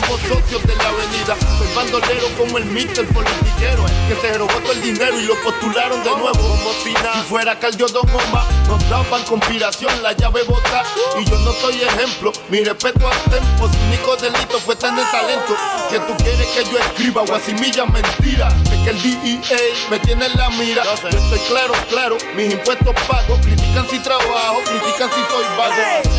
somos 0.00 0.20
socios 0.20 0.62
de 0.66 0.76
la 0.76 0.88
avenida. 0.88 1.36
Soy 1.58 1.68
bandolero 1.74 2.28
como 2.36 2.58
el 2.58 2.64
Mister 2.66 3.06
politiquero 3.06 3.84
Que 4.08 4.16
se 4.20 4.38
robó 4.38 4.52
todo 4.52 4.72
el 4.72 4.82
dinero 4.82 5.18
y 5.18 5.24
lo 5.24 5.34
postularon 5.42 6.02
de 6.02 6.10
nuevo 6.10 6.32
como 6.32 6.72
si 6.82 6.90
Si 6.90 7.20
fuera 7.28 7.58
Caldio 7.58 7.86
Don 7.88 8.08
Omar 8.08 8.44
Nos 8.68 8.88
daban 8.90 9.22
conspiración 9.24 10.02
la 10.02 10.12
llave 10.12 10.42
bota. 10.44 10.82
Y 11.18 11.24
yo 11.24 11.38
no 11.38 11.52
soy 11.52 11.80
ejemplo 11.82 12.32
Mi 12.48 12.62
respeto 12.62 13.08
al 13.08 13.30
tempo 13.30 13.68
Su 13.68 13.78
único 13.86 14.16
delito 14.16 14.58
fue 14.58 14.76
tener 14.76 15.04
talento. 15.10 15.56
Que 15.90 15.98
tú 16.00 16.14
quieres 16.22 16.46
que 16.48 16.64
yo 16.70 16.78
escriba 16.78 17.22
guasimilla 17.22 17.86
mentira 17.86 18.48
que 18.86 18.90
el 18.92 19.02
DEA 19.02 19.58
me 19.90 19.98
tiene 19.98 20.26
en 20.26 20.36
la 20.36 20.48
mira. 20.50 20.84
Yo 20.84 20.94
estoy 21.08 21.38
claro, 21.48 21.74
claro 21.90 22.16
Mis 22.36 22.52
impuestos 22.52 22.94
pago. 23.08 23.36
Critican 23.42 23.88
si 23.88 23.98
trabajo 23.98 24.62
Critican 24.64 25.10
si 25.10 25.20
soy 25.28 25.44
vago. 25.58 25.74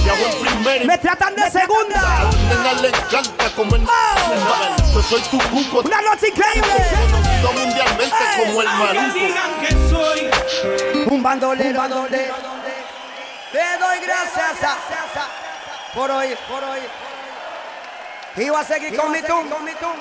Y 0.05 0.09
hago 0.09 0.25
en 0.25 0.39
primera 0.41 0.85
Me 0.85 0.97
tratan 0.97 1.35
de 1.35 1.49
segunda. 1.49 2.19
A 2.19 2.23
la 2.23 2.31
nena 2.31 2.73
le 2.81 2.87
encanta 2.89 3.49
comer 3.55 3.81
Yo 4.93 5.01
soy 5.01 5.21
tu 5.31 5.37
cuco. 5.49 5.79
Una 5.87 6.01
noche 6.01 6.27
increíble. 6.27 6.73
Conocido 7.11 7.51
mundialmente 7.53 8.15
como 8.37 8.61
el 8.61 8.67
maruco 8.67 9.15
Un 11.09 11.23
bandolero, 11.23 11.77
bandolero. 11.79 12.35
Te 13.51 13.77
doy 13.79 13.99
gracias 14.03 14.63
a- 14.63 14.77
por 15.93 16.11
hoy, 16.11 16.35
por 16.49 16.63
hoy. 16.63 16.79
Y 18.35 18.49
voy 18.49 18.59
a 18.59 18.63
seguir 18.63 18.95
con 18.95 19.11
mi 19.11 19.21
tum, 19.21 19.49
con 19.49 19.63
mi 19.63 19.71
tum. 19.71 19.95